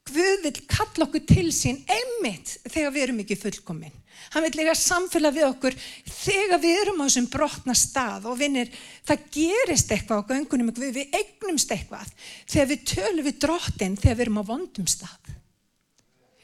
Guð 0.10 0.46
vil 0.46 0.62
kalla 0.66 1.06
okkur 1.06 1.24
til 1.30 1.50
sín 1.54 1.84
einmitt 1.86 2.56
þegar 2.66 2.94
við 2.96 3.04
erum 3.06 3.20
ekki 3.24 3.38
fullkominn. 3.40 3.98
Hann 4.34 4.46
vil 4.46 4.58
lega 4.60 4.74
samfélag 4.78 5.36
við 5.36 5.48
okkur 5.48 5.76
þegar 6.08 6.62
við 6.62 6.80
erum 6.84 7.04
á 7.04 7.06
þessum 7.06 7.28
brotna 7.34 7.76
stað 7.78 8.26
og 8.32 8.40
vinnir, 8.40 8.72
það 9.08 9.28
gerist 9.36 9.94
eitthvað 9.94 10.24
á 10.26 10.30
göngunum, 10.32 10.72
við, 10.78 10.98
við 10.98 11.20
eignumst 11.20 11.74
eitthvað 11.74 12.10
þegar 12.46 12.72
við 12.74 12.84
tölum 12.94 13.28
við 13.28 13.40
drottin 13.46 14.00
þegar 14.00 14.18
við 14.18 14.26
erum 14.28 14.42
á 14.42 14.50
vondum 14.52 14.90
stað 14.90 15.38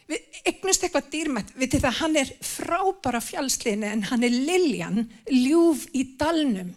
við 0.08 0.40
eignust 0.48 0.86
eitthvað 0.86 1.10
dýrmætt, 1.12 1.50
við 1.60 1.74
til 1.74 1.82
það 1.84 1.98
hann 2.00 2.16
er 2.22 2.32
frábara 2.46 3.22
fjálsliðni 3.24 3.90
en 3.92 4.06
hann 4.08 4.24
er 4.24 4.36
liljan, 4.36 5.04
ljúf 5.32 5.84
í 5.92 6.06
dalnum. 6.20 6.72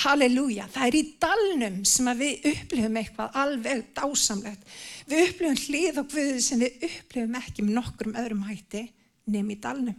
Halleluja, 0.00 0.64
það 0.72 0.86
er 0.86 0.96
í 0.96 1.02
dalnum 1.20 1.82
sem 1.84 2.08
við 2.16 2.46
upplifum 2.48 2.96
eitthvað 2.96 3.34
alveg 3.42 3.82
dásamlegt. 3.96 4.62
Við 5.10 5.26
upplifum 5.26 5.58
hlið 5.66 6.00
og 6.00 6.08
guði 6.14 6.38
sem 6.44 6.62
við 6.64 6.86
upplifum 6.88 7.36
ekki 7.42 7.66
með 7.66 7.76
nokkrum 7.76 8.16
öðrum 8.22 8.46
hætti 8.48 8.86
nefn 9.28 9.52
í 9.52 9.58
dalnum. 9.60 9.98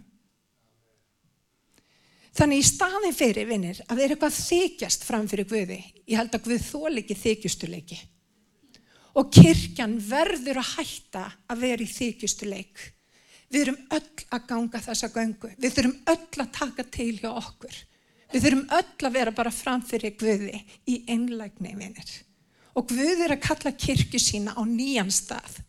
Þannig 2.34 2.64
í 2.64 2.66
staðin 2.66 3.14
fyrir 3.14 3.46
vinnir 3.46 3.84
að 3.86 4.00
við 4.00 4.08
erum 4.08 4.18
eitthvað 4.18 4.40
þykjast 4.40 5.06
fram 5.06 5.30
fyrir 5.30 5.46
guði, 5.52 5.78
ég 6.10 6.18
held 6.18 6.34
að 6.34 6.48
guð 6.48 6.66
þól 6.66 6.98
ekki 7.04 7.20
þykjustuleiki 7.20 8.00
og 9.20 9.30
kirkjan 9.30 10.00
verður 10.02 10.58
að 10.62 10.72
hætta 10.80 11.24
að 11.52 11.64
vera 11.68 11.86
í 11.86 11.90
þykjustu 11.90 12.50
leik. 12.50 12.82
Við 13.54 13.68
erum 13.68 13.82
öll 13.94 14.24
að 14.34 14.46
ganga 14.50 14.82
þessa 14.82 15.10
göngu. 15.14 15.52
Við 15.62 15.76
þurfum 15.76 16.14
öll 16.16 16.42
að 16.42 16.54
taka 16.58 16.86
til 16.90 17.12
hjá 17.20 17.30
okkur. 17.30 17.76
Við 18.34 18.48
þurfum 18.48 18.64
öll 18.74 19.08
að 19.08 19.14
vera 19.14 19.34
bara 19.36 19.54
framfyrir 19.54 20.16
Guði 20.18 20.64
í 20.90 21.04
einlægni 21.12 21.76
vinnir. 21.78 22.14
Og 22.74 22.90
Guð 22.90 23.22
er 23.28 23.36
að 23.36 23.44
kalla 23.46 23.74
kirkju 23.78 24.22
sína 24.22 24.56
á 24.58 24.62
nýjan 24.66 25.12
stað. 25.14 25.60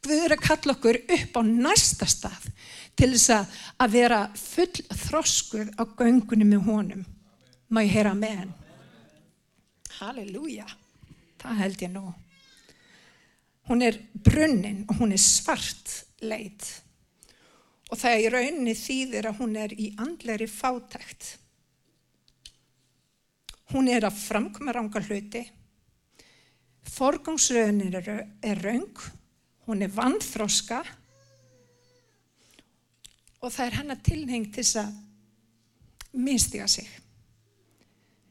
Guð 0.00 0.22
er 0.24 0.36
að 0.36 0.44
kalla 0.46 0.76
okkur 0.76 0.98
upp 1.02 1.36
á 1.36 1.42
næsta 1.44 2.08
stað 2.08 2.48
til 2.96 3.10
þess 3.12 3.52
að 3.76 3.92
vera 3.92 4.22
full 4.40 4.84
þroskuð 5.04 5.74
á 5.76 5.82
göngunum 5.98 6.54
með 6.54 6.64
honum. 6.70 7.04
Má 7.68 7.82
ég 7.84 7.92
heyra 7.98 8.14
með 8.16 8.40
henn? 8.40 8.54
Halleluja. 9.98 10.66
Það 11.42 11.60
held 11.60 11.82
ég 11.84 11.92
nú. 11.92 12.06
Hún 13.68 13.82
er 13.82 13.98
brunnin 14.14 14.84
og 14.86 15.00
hún 15.02 15.12
er 15.12 15.20
svart 15.20 16.04
leit 16.22 16.64
og 17.90 17.98
það 18.00 18.22
í 18.22 18.30
rauninni 18.32 18.74
þýðir 18.78 19.28
að 19.28 19.42
hún 19.42 19.58
er 19.60 19.74
í 19.74 19.92
andleri 20.02 20.48
fátækt. 20.50 21.36
Hún 23.76 23.90
er 23.92 24.06
að 24.08 24.16
framkoma 24.16 24.72
ranga 24.72 25.02
hluti, 25.04 25.42
forgangsraunin 26.96 27.92
er, 27.98 28.06
er 28.40 28.60
raung, 28.64 29.02
hún 29.66 29.82
er 29.84 29.90
vandþróska 29.92 30.78
og 33.42 33.52
það 33.52 33.66
er 33.66 33.76
hennar 33.76 33.98
tilheng 34.06 34.46
til 34.48 34.62
þess 34.62 34.78
að 34.80 34.94
mistiga 36.16 36.68
sig. 36.70 36.88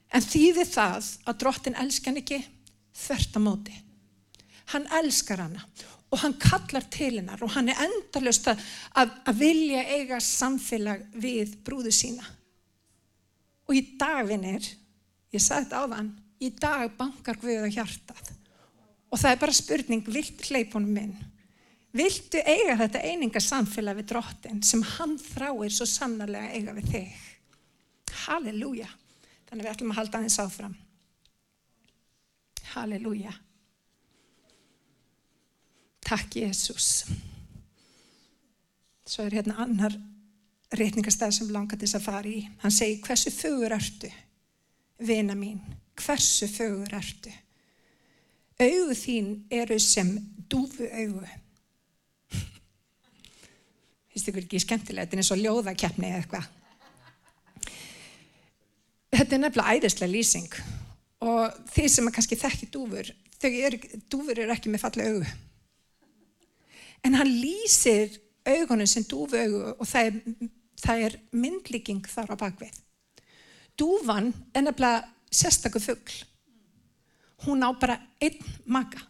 En 0.10 0.24
þýðir 0.24 0.70
það 0.72 1.10
að 1.30 1.38
drottin 1.44 1.78
elskan 1.84 2.18
ekki? 2.22 2.40
Þvert 2.96 3.38
að 3.38 3.46
móti. 3.46 3.76
Hann 4.72 4.88
elskar 4.98 5.44
hana 5.44 5.62
og 6.10 6.22
hann 6.24 6.38
kallar 6.42 6.88
til 6.90 7.12
hennar 7.20 7.44
og 7.44 7.52
hann 7.54 7.70
er 7.70 7.84
endalust 7.86 8.48
að, 8.50 8.64
að, 8.98 9.14
að 9.30 9.44
vilja 9.44 9.84
eiga 9.94 10.18
samfélag 10.24 11.06
við 11.22 11.54
brúðu 11.68 11.94
sína. 11.94 12.26
Og 13.70 13.78
í 13.78 13.84
dagvinnir, 14.00 14.66
ég 15.36 15.44
sagði 15.44 15.68
þetta 15.68 15.84
á 15.84 15.86
þann, 15.94 16.10
í 16.42 16.50
dag 16.60 16.98
bankar 16.98 17.40
Guða 17.42 17.70
hjartað. 17.72 18.34
Og 19.12 19.22
það 19.22 19.32
er 19.32 19.42
bara 19.46 19.56
spurning, 19.56 20.04
vilt 20.12 20.44
hleypunum 20.50 20.92
minn? 20.96 21.16
Viltu 21.96 22.42
eiga 22.44 22.76
þetta 22.82 23.04
eininga 23.08 23.40
samfélag 23.40 24.02
við 24.02 24.10
drottin 24.10 24.60
sem 24.68 24.82
hann 24.98 25.16
þráir 25.22 25.72
svo 25.72 25.86
sannarlega 25.88 26.52
eiga 26.52 26.74
við 26.76 26.90
þig? 26.92 27.22
Halleluja. 28.26 28.90
Þannig 29.48 29.64
við 29.64 29.72
ætlum 29.72 29.94
að 29.94 30.00
halda 30.02 30.20
aðeins 30.20 30.40
áfram. 30.44 30.76
Halleluja. 32.74 33.32
Takk 36.06 36.36
Jésús. 36.42 36.90
Svo 39.08 39.24
er 39.24 39.38
hérna 39.40 39.56
annar 39.64 39.96
reytingastæð 40.76 41.32
sem 41.38 41.54
langar 41.54 41.80
til 41.80 41.88
þess 41.88 42.00
að 42.02 42.08
fara 42.10 42.30
í. 42.30 42.44
Hann 42.62 42.76
segi 42.76 43.00
hversu 43.06 43.32
fögur 43.32 43.78
ertu, 43.78 44.12
vina 45.00 45.36
mín, 45.38 45.62
hversu 46.00 46.48
fögur 46.52 46.94
ertu. 46.96 47.34
Auðu 48.62 48.96
þín 48.96 49.32
eru 49.52 49.80
sem 49.84 50.14
dúfu 50.52 50.88
auðu. 50.88 51.28
Fyrst 54.14 54.30
ykkur 54.32 54.46
ekki 54.46 54.62
skemmtilega, 54.64 55.06
þetta 55.06 55.18
er 55.18 55.24
eins 55.24 55.34
og 55.36 55.42
ljóðakeppni 55.42 56.12
eða 56.12 56.22
eitthvað. 56.22 56.52
Þetta 59.16 59.36
er 59.36 59.42
nefnilega 59.42 59.76
æðislega 59.76 60.12
lýsing 60.12 60.56
og 61.26 61.60
þeir 61.72 61.92
sem 61.92 62.08
kannski 62.12 62.38
þekki 62.40 62.72
dúfur, 62.72 63.12
er, 63.46 63.78
dúfur 64.12 64.40
eru 64.40 64.56
ekki 64.56 64.72
með 64.72 64.84
falla 64.84 65.10
auðu 65.10 65.36
en 67.06 67.14
hann 67.14 67.30
lýsir 67.30 68.18
augunum 68.46 68.90
sem 68.90 69.06
dúfu 69.06 69.38
augu 69.38 69.62
og 69.76 69.88
það 69.90 70.10
er, 70.10 70.50
það 70.82 71.04
er 71.08 71.18
myndlíking 71.36 72.10
þar 72.10 72.34
á 72.34 72.36
bakvið. 72.46 72.82
Dúfan 73.80 74.32
er 74.54 74.66
nefnilega 74.66 75.04
sérstakku 75.32 75.82
fuggl. 75.84 76.24
Hún 77.46 77.64
á 77.66 77.70
bara 77.76 78.00
einn 78.24 78.40
maka. 78.66 79.02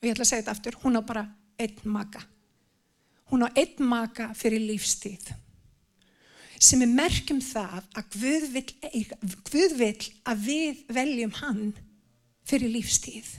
Og 0.00 0.08
ég 0.08 0.14
ætla 0.14 0.24
að 0.24 0.30
segja 0.30 0.42
þetta 0.42 0.54
aftur, 0.56 0.78
hún 0.84 1.00
á 1.00 1.02
bara 1.04 1.24
einn 1.60 1.80
maka. 1.84 2.22
Hún 3.32 3.44
á 3.44 3.48
einn 3.52 3.84
maka 3.84 4.30
fyrir 4.36 4.62
lífstíð. 4.64 5.32
Sem 6.60 6.82
er 6.84 6.92
merkjum 6.92 7.40
það 7.40 7.86
að 7.96 8.16
Guð 8.16 8.48
vil, 8.52 8.66
Guð 9.48 9.76
vil 9.80 9.94
að 10.28 10.42
við 10.44 10.82
veljum 10.92 11.32
hann 11.40 11.70
fyrir 12.44 12.72
lífstíð 12.74 13.38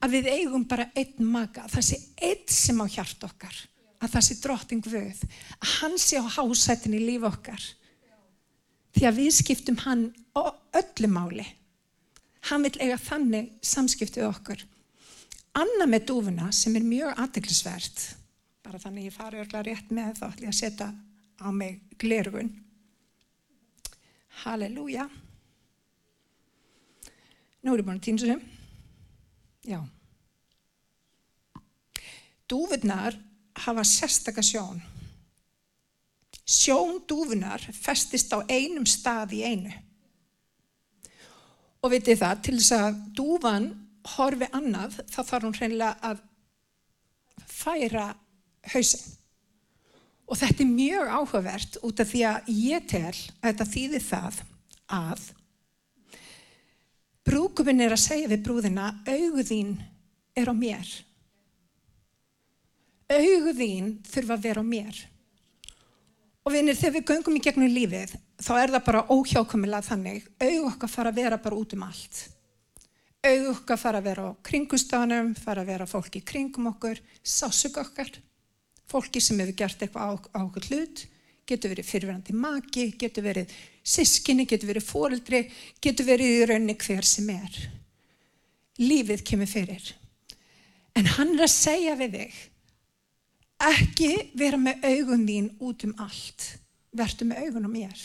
að 0.00 0.16
við 0.16 0.28
eigum 0.32 0.64
bara 0.68 0.88
einn 0.96 1.26
maga, 1.28 1.66
það 1.68 1.86
sé 1.90 1.98
einn 2.24 2.46
sem 2.48 2.80
á 2.80 2.86
hjart 2.88 3.26
okkar, 3.28 3.56
að 4.00 4.14
það 4.14 4.26
sé 4.26 4.36
drotting 4.40 4.86
vöð, 4.86 5.22
að 5.60 5.72
hann 5.80 5.96
sé 6.00 6.20
á 6.20 6.24
hásætin 6.24 6.96
í 6.96 7.02
líf 7.04 7.26
okkar. 7.28 7.62
Því 8.96 9.06
að 9.06 9.18
við 9.20 9.32
skiptum 9.36 9.78
hann 9.84 10.08
öllu 10.36 11.10
máli. 11.12 11.46
Hann 12.48 12.64
vil 12.64 12.76
eiga 12.80 12.96
þannig 12.98 13.52
samskiptið 13.62 14.26
okkur. 14.30 14.64
Anna 15.60 15.86
með 15.90 16.08
dúfuna 16.08 16.48
sem 16.54 16.76
er 16.78 16.86
mjög 16.86 17.20
aðdeglisvert, 17.20 18.02
bara 18.64 18.80
þannig 18.80 19.10
ég 19.10 19.16
fari 19.16 19.40
örgulega 19.42 19.66
rétt 19.66 19.94
með 19.94 20.20
þá 20.20 20.26
ætlum 20.30 20.46
ég 20.46 20.54
að 20.54 20.60
setja 20.60 20.90
á 21.40 21.48
mig 21.52 21.80
glergun. 22.00 22.52
Halleluja. 24.44 25.08
Nú 27.60 27.74
er 27.74 27.82
ég 27.82 27.86
búin 27.86 27.98
að 27.98 28.06
týnsa 28.06 28.30
þessum. 28.30 28.46
Já. 29.68 29.80
Dúfurnar 32.48 33.18
hafa 33.64 33.84
sérstakka 33.86 34.42
sjón. 34.44 34.80
Sjón 36.44 37.00
dúfunar 37.08 37.62
festist 37.74 38.32
á 38.34 38.42
einum 38.48 38.86
stað 38.88 39.36
í 39.38 39.44
einu. 39.46 39.72
Og 41.80 41.94
vitið 41.94 42.20
það, 42.20 42.42
til 42.44 42.56
þess 42.58 42.74
að 42.76 43.00
dúfan 43.16 43.70
horfi 44.16 44.48
annað, 44.56 44.98
þá 45.08 45.20
þarf 45.22 45.46
hún 45.46 45.56
hreinlega 45.56 46.10
að 46.10 46.22
færa 47.48 48.06
hausinn. 48.72 49.16
Og 50.30 50.38
þetta 50.38 50.62
er 50.62 50.70
mjög 50.70 51.12
áhugavert 51.16 51.78
út 51.86 52.00
af 52.02 52.10
því 52.10 52.24
að 52.28 52.50
ég 52.54 52.88
tel 52.90 53.14
að 53.14 53.46
þetta 53.48 53.70
þýðir 53.72 54.04
það 54.06 54.42
að 55.00 55.28
Brúkuminn 57.30 57.82
er 57.84 57.92
að 57.94 58.00
segja 58.02 58.30
við 58.30 58.40
brúðina, 58.46 58.86
auguðín 59.06 59.74
er 60.34 60.48
á 60.50 60.54
mér. 60.56 60.88
Auguðín 63.10 63.96
þurfa 64.06 64.36
að 64.36 64.44
vera 64.44 64.62
á 64.62 64.66
mér. 64.66 64.98
Og 66.46 66.54
vinir, 66.54 66.76
þegar 66.78 66.94
við 66.94 67.08
göngum 67.10 67.36
í 67.36 67.42
gegnum 67.42 67.72
lífið, 67.74 68.12
þá 68.40 68.52
er 68.56 68.72
það 68.74 68.84
bara 68.86 69.06
óhjákomilega 69.10 69.86
þannig, 69.88 70.28
auð 70.40 70.68
okkar 70.70 70.92
fara 70.92 71.10
að 71.10 71.18
vera 71.18 71.38
bara 71.42 71.58
út 71.58 71.74
um 71.74 71.82
allt. 71.88 72.20
Auð 73.26 73.48
okkar 73.50 73.80
fara 73.82 74.00
að 74.00 74.06
vera 74.08 74.28
á 74.30 74.38
kringustafanum, 74.46 75.32
fara 75.36 75.64
að 75.64 75.72
vera 75.74 75.88
fólki 75.90 76.22
kringum 76.24 76.70
okkur, 76.70 77.00
sásug 77.20 77.80
okkar, 77.82 78.12
fólki 78.88 79.20
sem 79.20 79.42
hefur 79.42 79.58
gert 79.58 79.82
eitthvað 79.82 80.06
á, 80.06 80.10
á 80.32 80.40
okkur 80.46 80.70
hlut, 80.70 81.02
getur 81.50 81.74
verið 81.74 81.90
fyrirverandi 81.90 82.36
maki, 82.38 82.86
getur 82.94 83.26
verið 83.26 83.52
sískinni, 83.82 84.46
getur 84.48 84.70
verið 84.70 84.86
fóreldri, 84.86 85.42
getur 85.82 86.08
verið 86.08 86.36
í 86.38 86.46
raunni 86.48 86.78
hver 86.78 87.10
sem 87.10 87.28
er. 87.34 87.58
Lífið 88.80 89.26
kemur 89.26 89.50
fyrir. 89.50 89.92
En 90.96 91.10
hann 91.18 91.34
er 91.34 91.44
að 91.44 91.52
segja 91.52 91.98
við 91.98 92.16
þig, 92.16 92.40
ekki 93.60 94.10
vera 94.38 94.58
með 94.60 94.84
augun 94.88 95.26
þín 95.28 95.52
út 95.60 95.84
um 95.86 95.94
allt, 96.00 96.46
verður 96.96 97.30
með 97.30 97.46
augun 97.46 97.68
á 97.68 97.70
mér. 97.70 98.02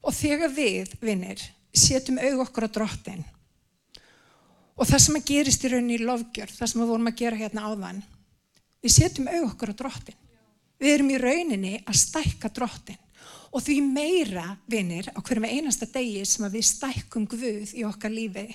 Og 0.00 0.16
þegar 0.16 0.54
við, 0.56 0.94
vinnir, 1.00 1.42
setjum 1.76 2.20
aug 2.20 2.46
okkur 2.46 2.66
á 2.66 2.70
drottin 2.72 3.26
og 4.80 4.88
það 4.88 5.02
sem 5.04 5.18
að 5.18 5.26
gerist 5.28 5.64
í 5.64 5.70
rauninni 5.70 5.98
í 5.98 6.06
lofgjörð, 6.08 6.56
það 6.56 6.70
sem 6.70 6.80
við 6.80 6.88
vorum 6.88 7.10
að 7.10 7.18
gera 7.20 7.36
hérna 7.36 7.64
áðan, 7.68 7.98
við 8.80 8.94
setjum 8.94 9.28
aug 9.28 9.46
okkur 9.50 9.72
á 9.76 9.80
drottin. 9.82 10.16
Við 10.80 10.94
erum 10.94 11.10
í 11.12 11.18
rauninni 11.20 11.72
að 11.84 11.98
stækka 12.00 12.48
drottin 12.56 13.00
og 13.50 13.60
því 13.60 13.76
meira, 13.84 14.46
vinnir, 14.70 15.10
á 15.12 15.20
hverjum 15.20 15.48
einasta 15.50 15.88
degi 15.90 16.22
sem 16.24 16.46
við 16.48 16.64
stækkum 16.64 17.26
Guð 17.28 17.74
í 17.76 17.84
okkar 17.84 18.14
lífi, 18.14 18.46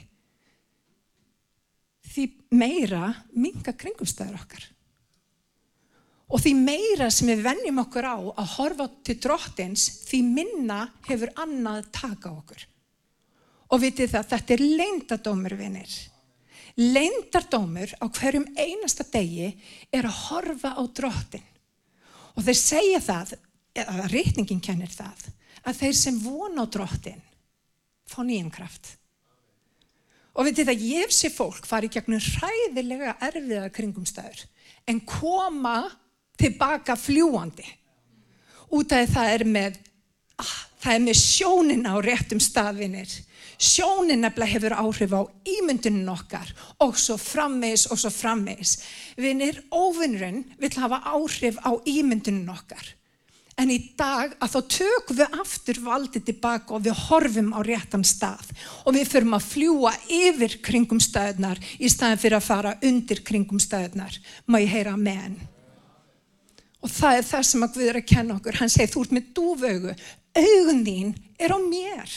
því 2.15 2.25
meira 2.55 3.11
minga 3.35 3.75
kringumstæður 3.75 4.39
okkar. 4.39 4.65
Og 6.25 6.41
því 6.41 6.53
meira 6.57 7.11
sem 7.13 7.29
við 7.29 7.43
vennjum 7.45 7.83
okkur 7.83 8.07
á 8.09 8.17
að 8.17 8.51
horfa 8.55 8.87
til 9.05 9.17
drottins, 9.21 9.85
því 10.07 10.21
minna 10.25 10.79
hefur 11.05 11.31
annað 11.41 11.89
taka 11.93 12.31
okkur. 12.33 12.65
Og 13.73 13.81
vitið 13.81 14.15
það, 14.15 14.27
þetta 14.33 14.55
er 14.55 14.63
leindadómur, 14.79 15.55
vinnir. 15.59 15.93
Leindardómur 16.81 17.93
á 18.01 18.05
hverjum 18.09 18.47
einasta 18.57 19.05
degi 19.13 19.51
er 19.93 20.09
að 20.09 20.19
horfa 20.25 20.73
á 20.75 20.83
drottin. 20.97 21.45
Og 22.35 22.43
þeir 22.43 22.59
segja 22.59 23.01
það, 23.05 23.37
eða 23.75 24.09
reytingin 24.11 24.63
kennir 24.63 24.91
það, 24.91 25.29
að 25.65 25.81
þeir 25.81 25.97
sem 25.99 26.19
vona 26.23 26.65
á 26.65 26.73
drottin 26.73 27.21
fá 28.09 28.21
nýjum 28.25 28.51
kraft. 28.53 28.95
Og 30.35 30.49
vitið 30.49 30.71
það, 30.71 30.87
ég 30.89 31.13
sé 31.15 31.31
fólk 31.31 31.67
fari 31.67 31.89
gegnum 31.91 32.19
hræðilega 32.19 33.15
erfiða 33.23 33.69
kringumstæður 33.73 34.43
en 34.91 34.99
koma 35.07 35.77
tilbaka 36.39 36.97
fljúandi 36.99 37.67
út 38.75 38.91
af 38.95 39.13
það 39.13 39.31
er 39.35 39.45
með 39.47 39.79
ah, 40.41 40.57
það 40.83 40.97
er 40.97 41.05
með 41.05 41.21
sjónin 41.21 41.87
á 41.87 41.93
réttum 42.03 42.41
staðvinir 42.43 43.13
sjónin 43.61 44.23
nefnilega 44.23 44.51
hefur 44.51 44.75
áhrif 44.75 45.15
á 45.15 45.21
ímyndunin 45.47 46.11
okkar 46.11 46.51
og 46.83 46.97
svo 46.99 47.17
frammeis 47.21 47.87
og 47.91 47.99
svo 47.99 48.11
frammeis 48.11 48.77
vinir 49.17 49.61
ofinnurinn 49.71 50.43
vil 50.59 50.75
hafa 50.79 51.01
áhrif 51.15 51.59
á 51.63 51.71
ímyndunin 51.85 52.51
okkar. 52.51 52.83
En 53.55 53.71
í 53.71 53.77
dag 53.95 54.33
að 54.43 54.51
þá 54.51 54.59
tökum 54.67 55.17
við 55.21 55.35
aftur 55.39 55.77
valdið 55.85 56.25
tilbaka 56.27 56.75
og 56.75 56.83
við 56.83 56.97
horfum 57.05 57.53
á 57.55 57.63
réttan 57.63 58.03
stað. 58.03 58.49
Og 58.83 58.97
við 58.97 59.07
förum 59.13 59.37
að 59.37 59.47
fljúa 59.47 59.93
yfir 60.11 60.57
kringum 60.59 60.99
staðnar 60.99 61.61
í 61.79 61.87
staðin 61.87 62.19
fyrir 62.19 62.41
að 62.41 62.49
fara 62.49 62.75
undir 62.83 63.23
kringum 63.23 63.61
staðnar 63.63 64.19
má 64.51 64.59
ég 64.59 64.73
heyra 64.75 64.97
menn 64.99 65.39
Og 66.85 66.91
það 66.93 67.17
er 67.17 67.25
það 67.25 67.45
sem 67.49 67.65
að 67.65 67.75
Guð 67.75 67.89
er 67.89 67.97
að 67.97 68.09
kenna 68.11 68.35
okkur. 68.37 68.57
Hann 68.61 68.69
segir, 68.69 68.91
þú 68.93 69.03
ert 69.05 69.13
með 69.15 69.29
dúfaugu. 69.39 69.93
Augun 70.37 70.83
þín 70.85 71.13
er 71.41 71.55
á 71.55 71.59
mér. 71.63 72.11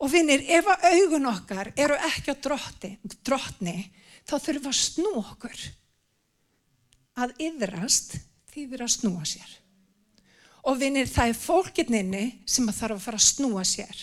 Og 0.00 0.08
vinnir, 0.08 0.46
ef 0.48 0.68
að 0.72 0.86
augun 0.94 1.28
okkar 1.28 1.72
eru 1.76 1.98
ekki 2.08 2.32
á 2.32 2.36
drotti, 2.40 2.94
drottni, 3.26 3.90
þá 4.24 4.38
þurfum 4.38 4.62
við 4.64 4.70
að 4.70 4.78
snú 4.78 5.12
okkur. 5.20 5.64
Að 7.20 7.34
yðrast 7.44 8.16
þýðir 8.54 8.86
að 8.86 8.94
snúa 8.94 9.26
sér. 9.28 9.50
Og 10.64 10.80
vinnir, 10.80 11.10
það 11.10 11.34
er 11.34 11.42
fólkinninni 11.42 12.24
sem 12.48 12.68
að 12.72 12.80
þarf 12.80 12.96
að 12.96 13.04
fara 13.04 13.20
að 13.20 13.28
snúa 13.28 13.66
sér. 13.68 14.00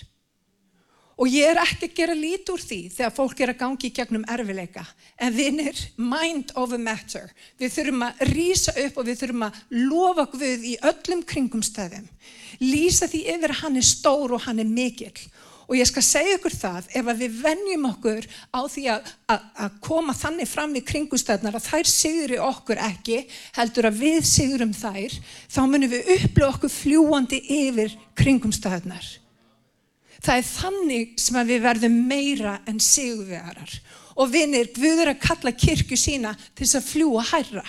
Og 1.17 1.31
ég 1.33 1.49
er 1.49 1.57
ekki 1.57 1.87
að 1.87 1.95
gera 1.97 2.13
lít 2.13 2.49
úr 2.53 2.61
því 2.61 2.77
þegar 2.93 3.13
fólk 3.15 3.39
er 3.41 3.51
að 3.53 3.59
gangi 3.63 3.89
í 3.89 3.93
gegnum 3.97 4.25
erfileika. 4.29 4.83
En 5.17 5.33
vinnir, 5.33 5.79
mind 5.97 6.53
over 6.61 6.77
matter. 6.77 7.31
Við 7.57 7.73
þurfum 7.73 8.05
að 8.05 8.21
rýsa 8.29 8.75
upp 8.83 8.99
og 9.01 9.07
við 9.07 9.23
þurfum 9.23 9.47
að 9.47 9.57
lofa 9.87 10.27
Guð 10.35 10.67
í 10.69 10.75
öllum 10.91 11.25
kringumstæðum. 11.25 12.05
Lýsa 12.61 13.09
því 13.09 13.23
yfir 13.33 13.55
að 13.55 13.61
hann 13.63 13.81
er 13.81 13.89
stór 13.89 14.37
og 14.37 14.45
hann 14.45 14.61
er 14.61 14.69
mikill. 14.69 15.25
Og 15.67 15.75
ég 15.75 15.89
skal 15.89 16.05
segja 16.05 16.37
ykkur 16.37 16.53
það, 16.53 16.85
ef 16.95 17.09
við 17.19 17.41
vennjum 17.41 17.89
okkur 17.89 18.27
á 18.55 18.61
því 18.71 18.83
að, 18.93 19.09
að, 19.33 19.47
að 19.65 19.73
koma 19.83 20.13
þannig 20.15 20.47
fram 20.47 20.77
í 20.79 20.85
kringumstæðnar 20.85 21.57
að 21.59 21.65
þær 21.65 21.89
sigri 21.91 22.39
okkur 22.39 22.79
ekki, 22.85 23.23
heldur 23.57 23.89
að 23.89 23.99
við 24.05 24.21
sigurum 24.29 24.71
þær, 24.77 25.17
þá 25.51 25.61
munum 25.65 25.91
við 25.91 26.11
upplöfa 26.21 26.53
okkur 26.53 26.71
fljúandi 26.77 27.41
yfir 27.57 27.97
kringumstæðnar. 28.15 29.09
Það 30.27 30.41
er 30.41 30.47
þannig 30.49 31.11
sem 31.23 31.37
við 31.47 31.61
verðum 31.63 31.93
meira 32.09 32.57
en 32.67 32.81
sigurvegarar. 32.83 33.75
Og 34.19 34.31
vinir, 34.33 34.67
við 34.75 35.03
erum 35.05 35.15
að 35.15 35.23
kalla 35.23 35.53
kirkju 35.55 35.97
sína 35.99 36.33
til 36.49 36.65
þess 36.65 36.79
að 36.81 36.89
fljúa 36.89 37.23
herra. 37.29 37.63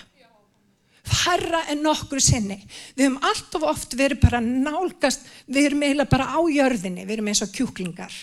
Herra 1.22 1.60
en 1.70 1.84
nokkru 1.86 2.18
sinni. 2.20 2.58
Við 2.96 3.06
höfum 3.06 3.20
allt 3.30 3.54
of 3.54 3.66
oft 3.70 3.94
verið 3.96 4.24
bara 4.24 4.42
nálgast, 4.42 5.22
við 5.46 5.70
erum 5.70 5.86
eiginlega 5.86 6.10
bara 6.16 6.32
á 6.34 6.40
jörðinni, 6.50 7.06
við 7.06 7.14
erum 7.18 7.30
eins 7.30 7.44
og 7.46 7.54
kjúklingar. 7.54 8.18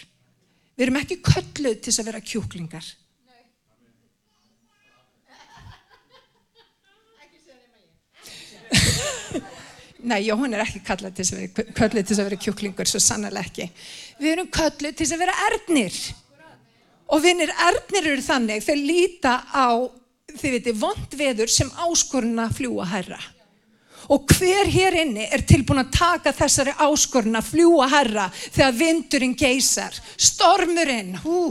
Við 0.75 0.87
erum 0.89 0.99
ekki 0.99 1.21
kölluð 1.23 1.79
til 1.79 1.93
þess 1.93 2.03
að 2.03 2.11
vera 2.11 2.25
kjúklingar. 2.33 2.91
Nei, 10.05 10.19
Jóhann 10.27 10.53
er 10.53 10.61
ekki 10.61 10.83
kallað 10.85 11.15
til 11.17 11.25
þess 11.25 12.19
að 12.19 12.27
vera 12.27 12.37
kjúklingur, 12.37 12.89
svo 12.89 13.01
sannlega 13.01 13.41
ekki. 13.41 13.65
Við 14.21 14.33
erum 14.35 14.49
kallið 14.53 14.93
til 14.93 15.05
þess 15.05 15.15
að 15.15 15.23
vera 15.23 15.37
ernir. 15.47 15.99
Og 17.13 17.21
vinnir 17.23 17.53
ernir 17.53 18.09
eru 18.11 18.25
þannig, 18.25 18.61
þeir 18.65 18.81
líta 18.81 19.33
á, 19.49 19.81
þið 20.35 20.57
veitir, 20.57 20.77
vond 20.77 21.17
veður 21.17 21.51
sem 21.53 21.71
áskoruna 21.87 22.47
fljúa 22.53 22.85
herra. 22.91 23.19
Og 24.13 24.29
hver 24.37 24.69
hér 24.69 24.99
inni 25.01 25.25
er 25.33 25.41
tilbúin 25.49 25.81
að 25.81 25.93
taka 25.97 26.33
þessari 26.37 26.75
áskoruna 26.85 27.41
fljúa 27.41 27.89
herra 27.89 28.27
þegar 28.45 28.77
vindurinn 28.77 29.33
geysar, 29.37 29.97
stormurinn, 30.17 31.15
hú, 31.23 31.49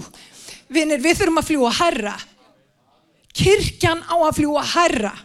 vinnir, 0.71 1.03
við 1.03 1.25
þurfum 1.25 1.43
að 1.43 1.51
fljúa 1.51 1.75
herra. 1.81 2.15
Kirkjan 3.35 4.07
á 4.07 4.15
að 4.15 4.37
fljúa 4.39 4.63
herra. 4.77 5.17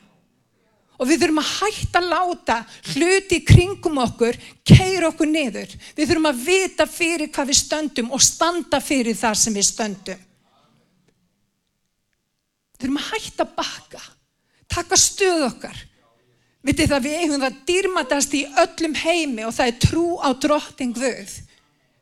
Og 0.99 1.07
við 1.07 1.21
þurfum 1.23 1.39
að 1.39 1.51
hætta 1.55 1.99
að 2.01 2.09
láta 2.12 2.55
hluti 2.91 3.39
kringum 3.47 4.01
okkur, 4.03 4.35
keira 4.67 5.07
okkur 5.13 5.29
niður. 5.31 5.75
Við 5.95 6.09
þurfum 6.09 6.27
að 6.27 6.41
vita 6.43 6.88
fyrir 6.91 7.31
hvað 7.31 7.51
við 7.51 7.59
stöndum 7.62 8.09
og 8.15 8.23
standa 8.23 8.81
fyrir 8.83 9.15
það 9.15 9.38
sem 9.39 9.55
við 9.55 9.67
stöndum. 9.69 10.25
Við 12.75 12.83
þurfum 12.83 12.99
að 12.99 13.12
hætta 13.13 13.45
að 13.45 13.53
bakka, 13.62 14.01
taka 14.75 14.99
stöð 14.99 15.45
okkar. 15.47 15.85
Vitið 16.67 16.91
það 16.91 17.05
við 17.05 17.21
eigum 17.21 17.43
það 17.45 17.59
dýrmatast 17.69 18.33
í 18.35 18.41
öllum 18.59 18.95
heimi 18.99 19.45
og 19.47 19.55
það 19.55 19.71
er 19.71 19.77
trú 19.85 20.07
á 20.19 20.29
drotting 20.35 20.97
vöð. 20.99 21.38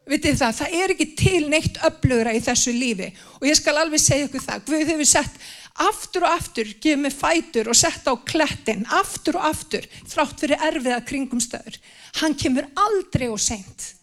Vitið 0.07 0.39
það, 0.39 0.55
það 0.57 0.75
er 0.79 0.93
ekki 0.93 1.07
til 1.19 1.41
neitt 1.51 1.77
öflugra 1.85 2.33
í 2.33 2.41
þessu 2.41 2.73
lífi 2.73 3.11
og 3.37 3.45
ég 3.45 3.57
skal 3.59 3.75
alveg 3.77 4.01
segja 4.01 4.25
ykkur 4.25 4.45
það. 4.45 4.63
Guð 4.69 4.91
hefur 4.93 5.09
sett 5.09 5.41
aftur 5.83 6.25
og 6.25 6.33
aftur 6.33 6.71
gefið 6.81 7.03
mig 7.03 7.13
fætur 7.13 7.69
og 7.71 7.77
sett 7.77 8.07
á 8.09 8.13
klettin, 8.27 8.85
aftur 8.89 9.37
og 9.37 9.49
aftur, 9.51 9.85
þrátt 10.09 10.41
fyrir 10.41 10.63
erfiða 10.69 11.03
kringumstöður. 11.05 11.77
Hann 12.21 12.37
kemur 12.39 12.67
aldrei 12.87 13.27
og 13.29 13.39
seint. 13.41 13.93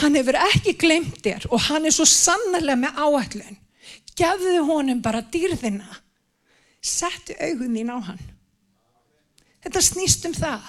Hann 0.00 0.16
hefur 0.18 0.38
ekki 0.38 0.74
glemt 0.78 1.20
þér 1.22 1.48
og 1.50 1.66
hann 1.68 1.86
er 1.86 1.94
svo 1.94 2.06
sannarlega 2.08 2.80
með 2.82 3.02
áætlun. 3.04 3.58
Gefðu 4.18 4.62
honum 4.68 5.02
bara 5.02 5.22
dýrðina. 5.34 6.00
Settu 6.84 7.34
augun 7.40 7.74
þín 7.74 7.92
á 7.94 7.98
hann. 8.10 8.24
Þetta 9.64 9.82
snýst 9.82 10.26
um 10.28 10.34
það. 10.36 10.64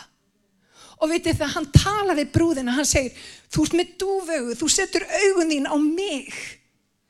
Og 1.04 1.12
veitir 1.12 1.36
það, 1.36 1.56
hann 1.58 1.66
talaði 1.76 2.24
brúðina, 2.32 2.76
hann 2.78 2.88
segir, 2.88 3.18
þú 3.52 3.66
ert 3.66 3.74
með 3.76 3.90
dúvögu, 4.00 4.54
þú 4.56 4.70
setur 4.72 5.04
augun 5.04 5.52
þín 5.52 5.68
á 5.68 5.76
mig. 5.76 6.38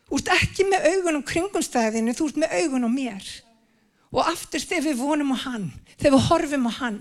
Þú 0.06 0.20
ert 0.20 0.32
ekki 0.36 0.68
með 0.70 0.86
augun 0.92 1.20
á 1.20 1.30
kringumstæðinu, 1.32 2.14
þú 2.14 2.30
ert 2.30 2.40
með 2.44 2.54
augun 2.60 2.88
á 2.88 2.90
mér. 2.94 3.32
Og 4.14 4.22
aftur 4.22 4.62
þegar 4.62 4.86
við 4.86 5.02
vonum 5.02 5.34
á 5.34 5.38
hann, 5.48 5.66
þegar 5.98 6.16
við 6.16 6.28
horfum 6.30 6.70
á 6.70 6.74
hann, 6.78 7.00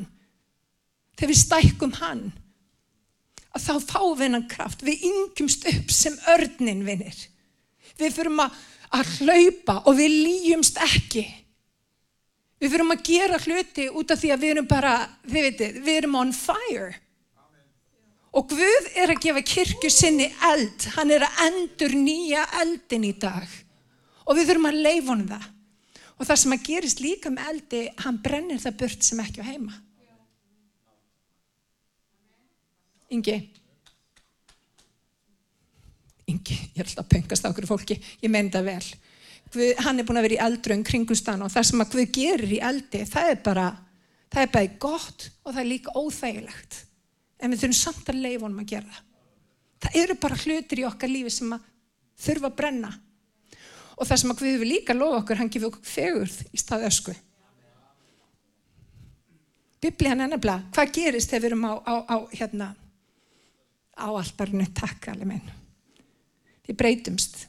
þegar 1.15 1.31
við 1.31 1.41
stækkum 1.43 1.95
hann, 2.01 2.25
að 3.55 3.67
þá 3.69 3.75
fáum 3.93 4.17
við 4.17 4.27
hennan 4.27 4.49
kraft. 4.51 4.83
Við 4.83 5.05
yngjumst 5.11 5.69
upp 5.71 5.93
sem 5.95 6.17
örnin 6.33 6.83
vinnir. 6.87 7.21
Við 8.01 8.17
fyrum 8.17 8.43
að, 8.43 8.57
að 8.99 9.13
hlaupa 9.21 9.79
og 9.85 9.99
við 10.01 10.17
líjumst 10.25 10.81
ekki. 10.83 11.25
Við 12.63 12.73
verum 12.73 12.95
að 12.95 13.05
gera 13.07 13.39
hluti 13.45 13.87
út 13.93 14.11
af 14.11 14.21
því 14.23 14.33
að 14.33 14.43
við 14.43 14.55
erum 14.55 14.69
bara, 14.71 14.95
þið 15.29 15.47
veitir, 15.49 15.81
við 15.85 15.99
erum 16.01 16.19
on 16.23 16.33
fire. 16.35 16.95
Og 18.35 18.51
Guð 18.51 18.87
er 18.99 19.13
að 19.13 19.21
gefa 19.23 19.43
kirkju 19.47 19.91
sinni 19.95 20.27
eld. 20.49 20.89
Hann 20.97 21.13
er 21.15 21.23
að 21.23 21.43
endur 21.47 21.95
nýja 21.95 22.43
eldin 22.65 23.07
í 23.07 23.13
dag. 23.23 23.47
Og 24.27 24.39
við 24.39 24.51
þurfum 24.51 24.71
að 24.73 24.81
leifa 24.83 25.13
honum 25.13 25.29
það. 25.31 25.51
Og 26.15 26.27
það 26.27 26.41
sem 26.43 26.55
að 26.55 26.65
gerist 26.67 27.03
líka 27.03 27.31
með 27.31 27.51
eldi, 27.53 27.83
hann 28.03 28.19
brennir 28.23 28.63
það 28.63 28.79
burt 28.83 29.07
sem 29.07 29.21
ekki 29.23 29.43
á 29.43 29.51
heima. 29.51 29.75
Ingi. 33.15 33.37
Ingi, 36.31 36.57
ég 36.75 36.81
er 36.81 36.89
alltaf 36.89 37.05
að 37.05 37.11
pengast 37.13 37.47
á 37.47 37.51
okkur 37.51 37.69
fólki. 37.69 37.99
Ég 38.23 38.33
meina 38.33 38.51
það 38.55 38.71
vel. 38.71 38.89
Guð, 39.55 39.71
hann 39.85 40.01
er 40.01 40.09
búin 40.09 40.19
að 40.19 40.27
vera 40.27 40.39
í 40.39 40.43
eldru 40.49 40.75
en 40.75 40.87
kringustan 40.87 41.45
og 41.47 41.53
það 41.55 41.69
sem 41.69 41.85
að 41.85 41.95
Guð 41.95 42.11
gerir 42.17 42.55
í 42.57 42.63
eldi, 42.71 43.05
það 43.07 43.31
er 43.31 43.39
bara, 43.45 43.69
það 44.33 44.47
er 44.47 44.53
bara 44.57 44.73
gott 44.83 45.29
og 45.45 45.53
það 45.53 45.63
er 45.63 45.71
líka 45.71 45.95
óþægilegt. 46.01 46.81
En 47.43 47.53
við 47.53 47.65
þurfum 47.65 47.79
samt 47.79 48.11
að 48.13 48.23
leifa 48.23 48.47
honum 48.47 48.63
að 48.63 48.71
gera 48.75 48.91
það. 48.91 49.03
Það 49.85 49.99
eru 50.01 50.17
bara 50.23 50.41
hlutir 50.41 50.81
í 50.81 50.87
okkar 50.89 51.11
lífi 51.13 51.33
sem 51.35 51.55
að 51.57 51.65
þurfa 52.25 52.51
að 52.51 52.57
brenna. 52.61 52.93
Og 53.95 54.09
það 54.09 54.21
sem 54.21 54.33
að 54.33 54.41
Guð 54.41 54.59
við 54.63 54.71
líka 54.71 54.97
lofa 54.97 55.21
okkur, 55.21 55.41
hann 55.41 55.51
gefur 55.53 55.71
okkur 55.73 55.89
fegurð 55.89 56.39
í 56.51 56.61
stað 56.61 56.87
ösku. 56.89 57.15
Biblíðan 59.85 60.25
nefnilega, 60.25 60.63
hvað 60.73 60.95
gerist 60.97 61.31
þegar 61.31 61.43
við 61.43 61.51
erum 61.51 61.67
á, 61.69 61.73
á, 61.85 61.95
á 62.09 62.17
hérna, 62.33 62.71
á 63.93 64.09
alltarinu 64.09 64.67
takk 64.73 65.11
alveg 65.13 65.29
minn. 65.29 65.51
Við 66.65 66.79
breytumst. 66.81 67.43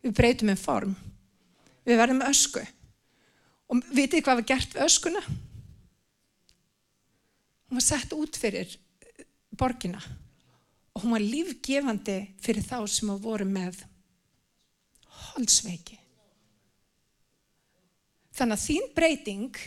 Við 0.00 0.14
breytum 0.16 0.54
um 0.54 0.58
form. 0.60 0.94
Við 1.86 2.00
verðum 2.00 2.24
ösku. 2.26 2.62
Og 3.68 3.82
vitið 3.92 4.24
hvað 4.24 4.40
var 4.40 4.48
gert 4.48 4.74
við 4.74 4.86
öskuna? 4.86 5.22
Hún 7.66 7.80
var 7.80 7.86
sett 7.86 8.14
út 8.14 8.38
fyrir 8.38 8.78
borgina 9.58 10.00
og 10.96 11.02
hún 11.04 11.12
var 11.16 11.24
lífgefandi 11.24 12.16
fyrir 12.40 12.64
þá 12.64 12.78
sem 12.88 13.10
að 13.12 13.24
voru 13.26 13.46
með 13.48 13.82
holdsveiki. 15.26 15.98
Þannig 18.36 18.56
að 18.56 18.64
þín 18.64 18.86
breyting 18.96 19.58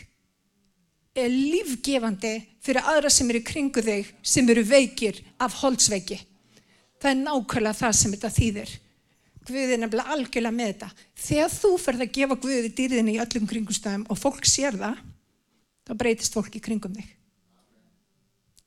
er 1.20 1.30
lífgefandi 1.30 2.32
fyrir 2.62 2.86
aðra 2.86 3.12
sem 3.12 3.30
eru 3.30 3.42
kringu 3.46 3.82
þig 3.84 4.10
sem 4.22 4.48
eru 4.50 4.64
veikir 4.66 5.20
af 5.42 5.60
holdsveiki. 5.60 6.18
Það 7.00 7.12
er 7.12 7.22
nákvæmlega 7.22 7.78
það 7.78 7.96
sem 8.00 8.16
þetta 8.16 8.32
þýðir. 8.36 8.74
Guði 9.46 9.62
er 9.74 9.80
nefnilega 9.80 10.16
algjörlega 10.16 10.56
með 10.56 10.72
þetta. 10.72 10.90
Þegar 11.28 11.54
þú 11.54 11.70
ferð 11.84 12.04
að 12.04 12.12
gefa 12.18 12.40
Guði 12.42 12.74
dýrðinni 12.76 13.16
í 13.16 13.22
öllum 13.22 13.48
kringumstæðum 13.50 14.04
og 14.12 14.20
fólk 14.20 14.46
sér 14.46 14.76
það, 14.78 15.00
þá 15.88 15.92
breytist 16.02 16.36
fólk 16.36 16.58
í 16.58 16.62
kringum 16.62 16.94
þig. 16.98 17.19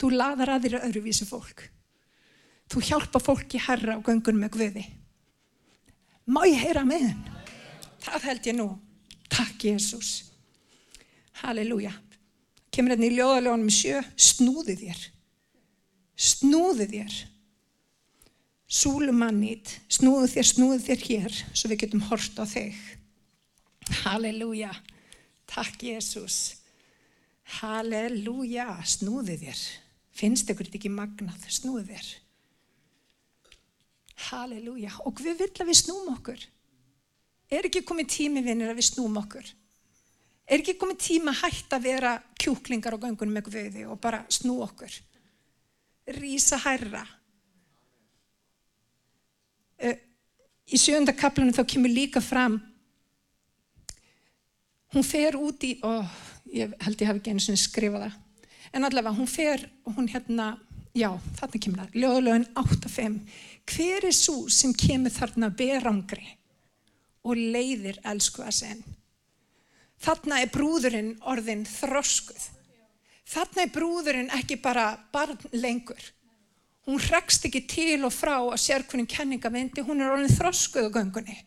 Þú 0.03 0.09
laðar 0.11 0.57
aðra 0.57 0.81
öðruvísi 0.83 1.23
fólk. 1.23 1.61
Þú 2.67 2.81
hjálpa 2.83 3.21
fólki 3.23 3.59
herra 3.63 3.93
á 3.95 4.03
göngunum 4.03 4.41
með 4.43 4.49
Guði. 4.57 4.81
Má 6.27 6.41
ég 6.43 6.59
heyra 6.59 6.81
með 6.83 7.05
henn? 7.05 7.21
Það 8.03 8.25
held 8.27 8.49
ég 8.49 8.57
nú. 8.57 8.65
Takk 9.31 9.63
Jésús. 9.63 10.09
Halleluja. 11.39 11.93
Kemur 12.75 12.97
hérna 12.97 13.07
í 13.07 13.15
ljóðaljónum 13.15 13.71
sjö. 13.71 14.01
Snúði 14.19 14.75
þér. 14.81 15.05
Snúði 16.19 16.89
þér. 16.91 17.15
Súlumannit. 18.67 19.71
Snúðu 19.87 20.27
þér, 20.33 20.49
snúðu 20.49 20.81
þér 20.83 21.05
hér 21.07 21.37
svo 21.53 21.71
við 21.71 21.85
getum 21.85 22.03
hort 22.09 22.43
á 22.43 22.43
þig. 22.43 22.75
Halleluja. 24.01 24.73
Takk 25.47 25.87
Jésús. 25.93 26.41
Halleluja. 27.61 28.67
Snúði 28.83 29.39
þér. 29.45 29.63
Finnst 30.13 30.49
ykkur 30.51 30.67
þetta 30.67 30.79
ekki 30.79 30.91
magnað? 30.93 31.47
Snúði 31.49 31.87
þér. 31.89 32.09
Halleluja. 34.29 34.93
Og 35.09 35.21
við 35.25 35.41
vill 35.41 35.51
að 35.51 35.71
við 35.71 35.79
snúm 35.81 36.11
okkur. 36.13 36.43
Er 37.53 37.67
ekki 37.67 37.83
komið 37.85 38.11
tími 38.13 38.43
vinnir 38.45 38.71
að 38.71 38.79
við 38.79 38.89
snúm 38.91 39.17
okkur? 39.23 39.47
Er 40.43 40.61
ekki 40.61 40.77
komið 40.79 40.99
tíma 41.01 41.33
hætta 41.39 41.79
að 41.79 41.87
vera 41.87 42.13
kjúklingar 42.39 42.97
á 42.99 43.03
gangunum 43.03 43.37
með 43.37 43.49
Guði 43.49 43.87
og 43.89 43.99
bara 44.03 44.23
snú 44.31 44.59
okkur? 44.65 44.93
Rísa 46.19 46.59
hærra. 46.61 47.03
Í 49.83 50.79
sjönda 50.79 51.15
kaplanum 51.15 51.55
þá 51.55 51.65
kemur 51.73 51.91
líka 51.91 52.21
fram 52.23 52.59
hún 54.93 55.05
fer 55.05 55.37
út 55.39 55.63
í 55.65 55.73
og 55.85 56.05
ég 56.53 56.73
held 56.85 57.01
ég 57.01 57.09
hafi 57.09 57.21
ekki 57.21 57.33
einu 57.33 57.43
svona 57.43 57.61
skrifað 57.61 58.05
það 58.05 58.22
en 58.73 58.87
allavega 58.87 59.17
hún 59.17 59.29
fer 59.29 59.67
og 59.85 59.97
hún 59.97 60.09
hérna 60.11 60.55
já, 60.93 61.09
þarna 61.39 61.61
kemur 61.65 61.83
það, 61.83 61.99
lögulegin 62.03 62.49
8.5 62.59 63.19
hver 63.73 64.09
er 64.09 64.17
svo 64.17 64.49
sem 64.51 64.73
kemur 64.75 65.13
þarna 65.13 65.49
berangri 65.53 66.35
og 67.23 67.39
leiðir 67.39 68.01
elsku 68.03 68.43
að 68.43 68.57
sen 68.59 68.83
þarna 70.03 70.41
er 70.43 70.51
brúðurinn 70.51 71.13
orðin 71.31 71.63
þroskuð. 71.67 72.49
Þarna 73.33 73.63
er 73.63 73.71
brúðurinn 73.73 74.33
ekki 74.35 74.59
bara 74.61 74.91
barn 75.13 75.39
lengur. 75.55 76.01
Hún 76.83 76.99
hregst 76.99 77.45
ekki 77.47 77.63
til 77.71 78.01
og 78.03 78.11
frá 78.11 78.35
að 78.41 78.59
sér 78.59 78.83
hvernig 78.83 79.07
kenningavindi, 79.13 79.85
hún 79.87 80.03
er 80.03 80.11
orðin 80.11 80.35
þroskuð 80.35 80.89
á 80.91 80.95
göngunni. 80.97 81.37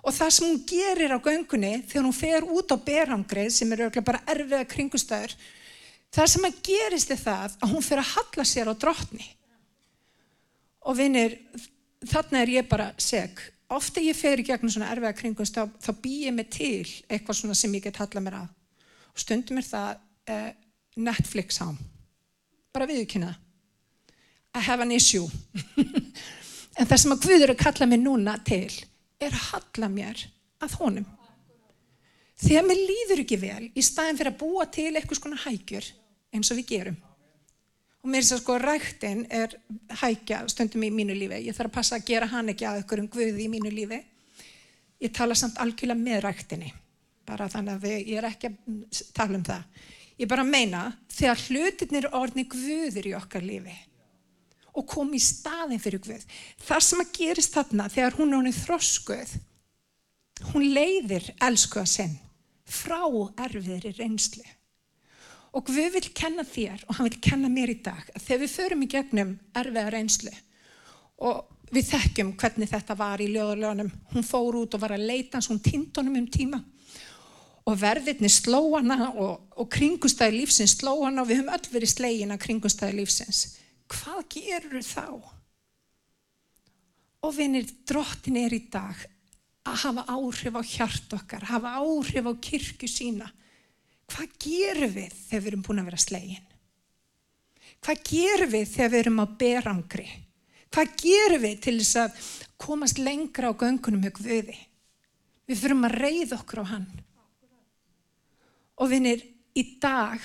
Og 0.00 0.16
það 0.16 0.30
sem 0.32 0.46
hún 0.48 0.62
gerir 0.64 1.12
á 1.12 1.20
göngunni 1.20 1.74
þegar 1.90 2.06
hún 2.06 2.16
fer 2.16 2.46
út 2.48 2.72
á 2.72 2.76
berangrið 2.80 3.50
sem 3.52 3.72
eru 3.76 3.90
bara 4.00 4.22
erfiða 4.24 4.64
kringustöður 4.64 5.34
það 6.14 6.32
sem 6.32 6.46
að 6.48 6.60
gerist 6.66 7.12
er 7.14 7.20
það 7.20 7.56
að 7.60 7.72
hún 7.74 7.86
fer 7.86 8.02
að 8.02 8.12
halla 8.14 8.46
sér 8.48 8.70
á 8.70 8.74
drottni. 8.74 9.26
Og 10.88 10.96
vinir 10.98 11.36
þarna 12.08 12.42
er 12.42 12.54
ég 12.56 12.68
bara 12.70 12.90
seg 13.00 13.40
ofta 13.70 14.02
ég 14.02 14.16
fer 14.18 14.40
í 14.40 14.46
gegnum 14.46 14.72
svona 14.72 14.90
erfiða 14.90 15.14
kringust 15.18 15.54
þá, 15.54 15.68
þá 15.78 15.90
bý 16.02 16.14
ég 16.26 16.34
mig 16.34 16.48
til 16.50 16.88
eitthvað 17.06 17.38
svona 17.38 17.58
sem 17.58 17.74
ég 17.76 17.84
get 17.84 18.00
halla 18.00 18.24
mér 18.24 18.40
að. 18.40 18.50
Og 19.14 19.22
stundum 19.22 19.60
er 19.60 19.68
það 19.68 20.00
uh, 20.32 20.50
Netflix 21.00 21.60
ám 21.62 21.78
bara 22.70 22.86
viðkynna 22.86 23.30
I 24.54 24.60
have 24.66 24.82
an 24.82 24.92
issue. 24.92 25.28
En 26.78 26.86
það 26.88 27.00
sem 27.02 27.12
að 27.12 27.24
Guður 27.26 27.50
að 27.52 27.58
kalla 27.60 27.86
mér 27.90 27.98
núna 28.00 28.34
til 28.46 28.70
er 29.20 29.34
að 29.34 29.48
halla 29.50 29.88
mér 29.92 30.20
að 30.64 30.76
honum. 30.80 31.08
Þegar 32.40 32.64
mér 32.64 32.78
líður 32.88 33.22
ekki 33.24 33.38
vel 33.42 33.64
í 33.76 33.82
staðin 33.84 34.16
fyrir 34.16 34.32
að 34.32 34.38
búa 34.40 34.64
til 34.72 34.86
eitthvað 34.94 35.18
svona 35.18 35.40
hægjur 35.42 35.88
eins 36.34 36.50
og 36.52 36.60
við 36.60 36.68
gerum. 36.74 36.98
Og 38.00 38.08
mér 38.08 38.22
er 38.22 38.24
þess 38.24 38.36
að 38.36 38.42
sko 38.42 38.56
ræktin 38.62 39.24
er 39.28 39.56
hægja 40.00 40.40
stundum 40.48 40.86
í 40.86 40.92
mínu 40.94 41.16
lífi. 41.16 41.42
Ég 41.46 41.56
þarf 41.56 41.70
að 41.70 41.76
passa 41.76 41.98
að 41.98 42.06
gera 42.08 42.30
hann 42.30 42.48
ekki 42.52 42.68
að 42.68 42.82
ykkur 42.84 43.02
um 43.02 43.10
guði 43.12 43.44
í 43.44 43.50
mínu 43.52 43.72
lífi. 43.74 44.00
Ég 45.04 45.12
tala 45.16 45.36
samt 45.36 45.60
algjörlega 45.60 46.00
með 46.00 46.22
ræktinni. 46.24 46.72
Bara 47.28 47.48
þannig 47.52 47.76
að 47.76 47.84
við, 47.84 47.98
ég 48.08 48.20
er 48.20 48.28
ekki 48.30 48.50
að 48.50 49.02
tala 49.16 49.36
um 49.36 49.44
það. 49.44 49.84
Ég 50.20 50.28
bara 50.28 50.44
meina 50.44 50.82
þegar 51.12 51.44
hlutinir 51.48 52.08
orðni 52.16 52.44
guður 52.48 53.08
í 53.08 53.14
okkar 53.16 53.44
lífi 53.44 53.76
og 54.76 54.86
kom 54.86 55.10
í 55.16 55.20
staðin 55.22 55.80
fyrir 55.82 56.02
Guð. 56.04 56.24
Það 56.62 56.82
sem 56.86 57.02
að 57.02 57.12
gerist 57.16 57.56
þarna 57.56 57.88
þegar 57.90 58.16
hún 58.18 58.30
er 58.30 58.38
honum 58.38 58.54
þroskuð, 58.54 59.32
hún 60.52 60.66
leiðir 60.76 61.26
elskuða 61.42 61.88
sinn 61.90 62.16
frá 62.70 63.02
erfiðri 63.42 63.92
reynslu. 63.98 64.44
Og 65.50 65.66
Guð 65.66 65.88
vil 65.96 66.10
kenna 66.14 66.44
þér 66.46 66.84
og 66.86 66.96
hann 66.96 67.08
vil 67.08 67.22
kenna 67.22 67.50
mér 67.50 67.72
í 67.72 67.80
dag 67.82 68.10
að 68.14 68.26
þegar 68.26 68.42
við 68.44 68.52
förum 68.54 68.84
í 68.84 68.90
gegnum 68.90 69.32
erfiða 69.58 69.94
reynslu 69.94 70.34
og 71.26 71.40
við 71.74 71.88
þekkjum 71.90 72.34
hvernig 72.38 72.70
þetta 72.70 72.96
var 72.98 73.22
í 73.22 73.28
ljóðurljónum, 73.30 73.90
hún 74.14 74.26
fór 74.26 74.60
út 74.62 74.74
og 74.74 74.82
var 74.82 74.94
að 74.94 75.06
leita 75.10 75.38
hans, 75.38 75.50
hún 75.50 75.62
týnd 75.62 75.96
honum 75.98 76.18
um 76.22 76.28
tíma 76.30 76.62
og 77.66 77.76
verðirni 77.78 78.30
sló 78.32 78.62
hana 78.76 79.10
og, 79.10 79.42
og 79.58 79.68
kringustæði 79.70 80.40
lífsins 80.40 80.78
sló 80.78 80.96
hana 81.04 81.22
og 81.22 81.30
við 81.30 81.42
höfum 81.42 81.52
öll 81.54 81.74
verið 81.74 81.92
slegin 81.92 82.34
að 82.34 82.42
kringustæði 82.46 83.02
lífsins 83.02 83.42
hvað 83.90 84.22
gerur 84.34 84.84
þá? 84.86 85.06
Og 87.20 87.34
vinir, 87.36 87.66
drottin 87.88 88.38
er 88.40 88.54
í 88.56 88.62
dag 88.72 89.02
að 89.68 89.82
hafa 89.84 90.06
áhrif 90.08 90.56
á 90.56 90.62
hjart 90.64 91.16
okkar, 91.18 91.44
hafa 91.50 91.74
áhrif 91.82 92.24
á 92.26 92.32
kirkju 92.32 92.88
sína. 92.88 93.28
Hvað 94.10 94.32
gerum 94.42 94.94
við 94.96 95.12
þegar 95.14 95.42
við 95.42 95.50
erum 95.52 95.62
búin 95.66 95.82
að 95.82 95.90
vera 95.90 96.02
slegin? 96.02 96.46
Hvað 97.80 98.02
gerum 98.10 98.52
við 98.52 98.66
þegar 98.74 98.92
við 98.92 99.02
erum 99.04 99.22
á 99.22 99.26
berangri? 99.40 100.08
Hvað 100.70 100.92
gerum 101.00 101.44
við 101.44 101.62
til 101.64 101.76
þess 101.80 102.00
að 102.02 102.26
komast 102.60 103.00
lengra 103.00 103.50
á 103.50 103.58
göngunum 103.58 104.04
með 104.04 104.18
Guði? 104.18 104.58
Við 105.48 105.62
fyrum 105.62 105.86
að 105.88 105.96
reyða 106.04 106.38
okkur 106.38 106.62
á 106.62 106.70
hann. 106.74 106.86
Og 108.80 108.90
vinir, 108.92 109.24
í 109.54 109.64
dag 109.82 110.20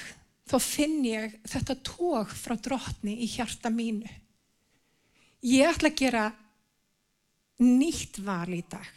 þá 0.45 0.57
finn 0.61 0.99
ég 1.07 1.39
þetta 1.49 1.77
tók 1.85 2.33
frá 2.35 2.53
drottni 2.61 3.17
í 3.25 3.29
hjarta 3.29 3.71
mínu. 3.73 4.09
Ég 5.45 5.69
ætla 5.69 5.91
að 5.91 5.99
gera 6.01 6.25
nýtt 7.61 8.19
val 8.25 8.51
í 8.53 8.61
dag. 8.69 8.91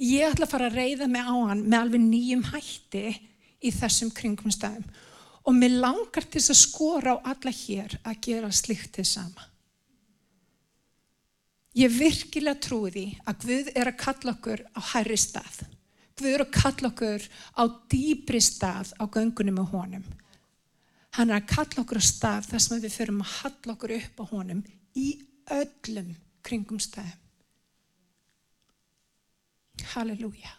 Ég 0.00 0.30
ætla 0.30 0.46
að 0.46 0.52
fara 0.54 0.70
að 0.70 0.78
reyða 0.78 1.10
mig 1.10 1.26
á 1.26 1.34
hann 1.50 1.66
með 1.66 1.78
alveg 1.80 2.04
nýjum 2.06 2.46
hætti 2.52 3.04
í 3.60 3.72
þessum 3.74 4.10
kringumstæðum 4.16 4.86
og 5.48 5.56
mér 5.56 5.78
langar 5.82 6.26
til 6.28 6.42
að 6.42 6.58
skora 6.60 7.16
á 7.16 7.32
alla 7.32 7.52
hér 7.54 7.96
að 8.04 8.20
gera 8.26 8.50
slikt 8.52 8.92
til 8.96 9.06
sama. 9.08 9.46
Ég 11.78 11.92
virkilega 11.94 12.58
trúi 12.58 12.90
því 12.90 13.04
að 13.30 13.44
Guð 13.44 13.68
er 13.78 13.90
að 13.90 14.00
kalla 14.00 14.34
okkur 14.34 14.62
á 14.74 14.80
hærri 14.92 15.18
stað. 15.20 15.60
Guð 16.18 16.32
er 16.34 16.44
að 16.44 16.56
kalla 16.56 16.90
okkur 16.90 17.26
á 17.56 17.62
dýbri 17.92 18.40
stað 18.42 18.90
á 18.98 19.04
göngunum 19.06 19.60
með 19.60 19.70
honum. 19.74 20.06
Hann 21.16 21.30
er 21.30 21.40
að 21.40 21.50
kalla 21.54 21.84
okkur 21.84 22.02
á 22.02 22.04
stað 22.04 22.50
þar 22.50 22.64
sem 22.66 22.82
við 22.82 22.96
förum 22.98 23.22
að 23.24 23.34
halla 23.38 23.74
okkur 23.76 23.96
upp 23.96 24.22
á 24.22 24.24
honum 24.34 24.64
í 24.98 25.08
öllum 25.50 26.14
kringum 26.46 26.82
stæðum. 26.82 27.18
Halleluja. 29.94 30.52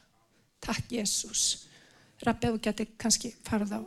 Takk 0.63 0.89
Jésús. 0.91 1.70
Rappið 2.21 2.55
og 2.55 2.61
geti 2.61 2.85
kannski 3.01 3.31
farið 3.45 3.77
á. 3.77 3.81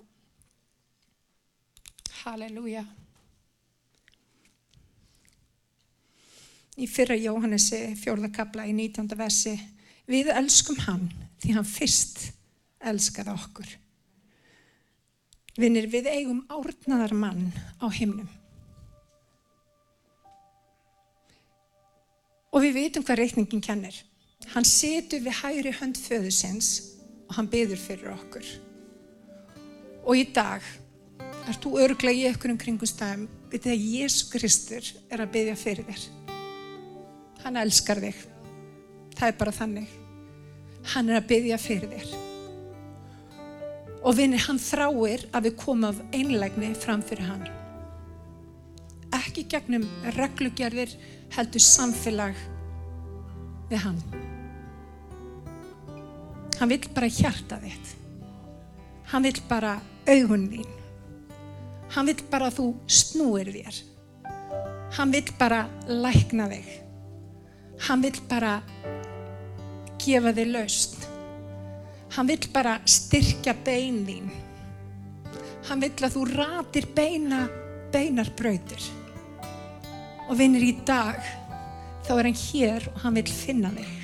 Halleluja. 2.25 2.83
Í 6.75 6.89
fyrra 6.91 7.15
Jóhannesi 7.15 7.93
fjórðakabla 8.01 8.65
í 8.67 8.73
19. 8.75 9.13
versi 9.19 9.55
við 10.11 10.33
elskum 10.35 10.81
hann 10.89 11.07
því 11.43 11.55
hann 11.55 11.69
fyrst 11.69 12.25
elskaði 12.83 13.35
okkur. 13.37 13.69
Vinnir 15.55 15.87
við 15.87 16.09
eigum 16.11 16.41
árnaðar 16.51 17.15
mann 17.15 17.53
á 17.79 17.87
himnum. 17.95 18.27
Og 22.51 22.63
við 22.65 22.75
veitum 22.81 23.07
hvað 23.07 23.21
reikningin 23.23 23.63
kennir. 23.63 23.95
Hann 24.55 24.67
setur 24.67 25.23
við 25.23 25.39
hægri 25.39 25.71
hönd 25.79 25.99
föðusins 25.99 26.94
og 27.35 27.41
hann 27.41 27.49
byður 27.51 27.81
fyrir 27.83 28.13
okkur. 28.15 28.47
Og 30.07 30.21
í 30.21 30.29
dag 30.31 30.63
er 31.51 31.57
þú 31.59 31.73
örglega 31.83 32.15
í 32.15 32.29
ekkur 32.29 32.53
um 32.53 32.59
kringumstæðum 32.63 33.25
við 33.51 33.65
því 33.65 33.73
að 33.73 33.87
Jésu 33.95 34.29
Kristur 34.31 34.91
er 35.11 35.25
að 35.25 35.33
byðja 35.35 35.57
fyrir 35.59 35.89
þér. 35.89 36.05
Hann 37.43 37.59
elskar 37.59 37.99
þig. 38.05 38.21
Það 39.19 39.27
er 39.27 39.37
bara 39.41 39.55
þannig. 39.57 39.97
Hann 40.95 41.11
er 41.11 41.19
að 41.19 41.29
byðja 41.33 41.59
fyrir 41.59 41.91
þér. 41.91 42.15
Og 44.05 44.15
vinir, 44.15 44.45
hann 44.47 44.61
þráir 44.63 45.27
að 45.35 45.49
við 45.49 45.57
komum 45.59 45.89
af 45.91 46.03
einlegni 46.15 46.71
fram 46.79 47.03
fyrir 47.03 47.27
hann. 47.33 47.49
Ekki 49.19 49.49
gegnum 49.51 49.89
reglugerðir 50.15 50.95
heldur 51.35 51.67
samfélag 51.67 52.39
við 53.73 53.83
hann. 53.89 54.24
Hann 56.59 56.71
vill 56.71 56.87
bara 56.95 57.11
hjarta 57.11 57.59
þitt. 57.63 57.95
Hann 59.11 59.27
vill 59.27 59.41
bara 59.49 59.79
augun 60.07 60.47
þín. 60.53 60.71
Hann 61.95 62.07
vill 62.11 62.23
bara 62.31 62.49
að 62.51 62.59
þú 62.61 62.69
snúir 62.91 63.51
þér. 63.55 63.81
Hann 64.95 65.13
vill 65.15 65.35
bara 65.39 65.65
lækna 65.89 66.47
þig. 66.53 66.71
Hann 67.89 68.05
vill 68.05 68.21
bara 68.31 68.55
gefa 70.05 70.33
þig 70.37 70.51
laust. 70.53 70.97
Hann 72.15 72.31
vill 72.31 72.49
bara 72.55 72.79
styrkja 72.87 73.57
bein 73.67 74.05
þín. 74.07 74.31
Hann 75.69 75.81
vill 75.83 75.97
að 76.05 76.15
þú 76.15 76.25
ratir 76.35 76.87
beina, 76.95 77.47
beinar 77.93 78.31
brautir. 78.39 78.85
Og 80.29 80.39
vinnir 80.39 80.65
í 80.65 80.73
dag, 80.87 81.19
þá 82.07 82.13
er 82.15 82.29
hann 82.29 82.43
hér 82.47 82.89
og 82.93 83.03
hann 83.03 83.19
vill 83.19 83.33
finna 83.33 83.73
þig. 83.75 84.04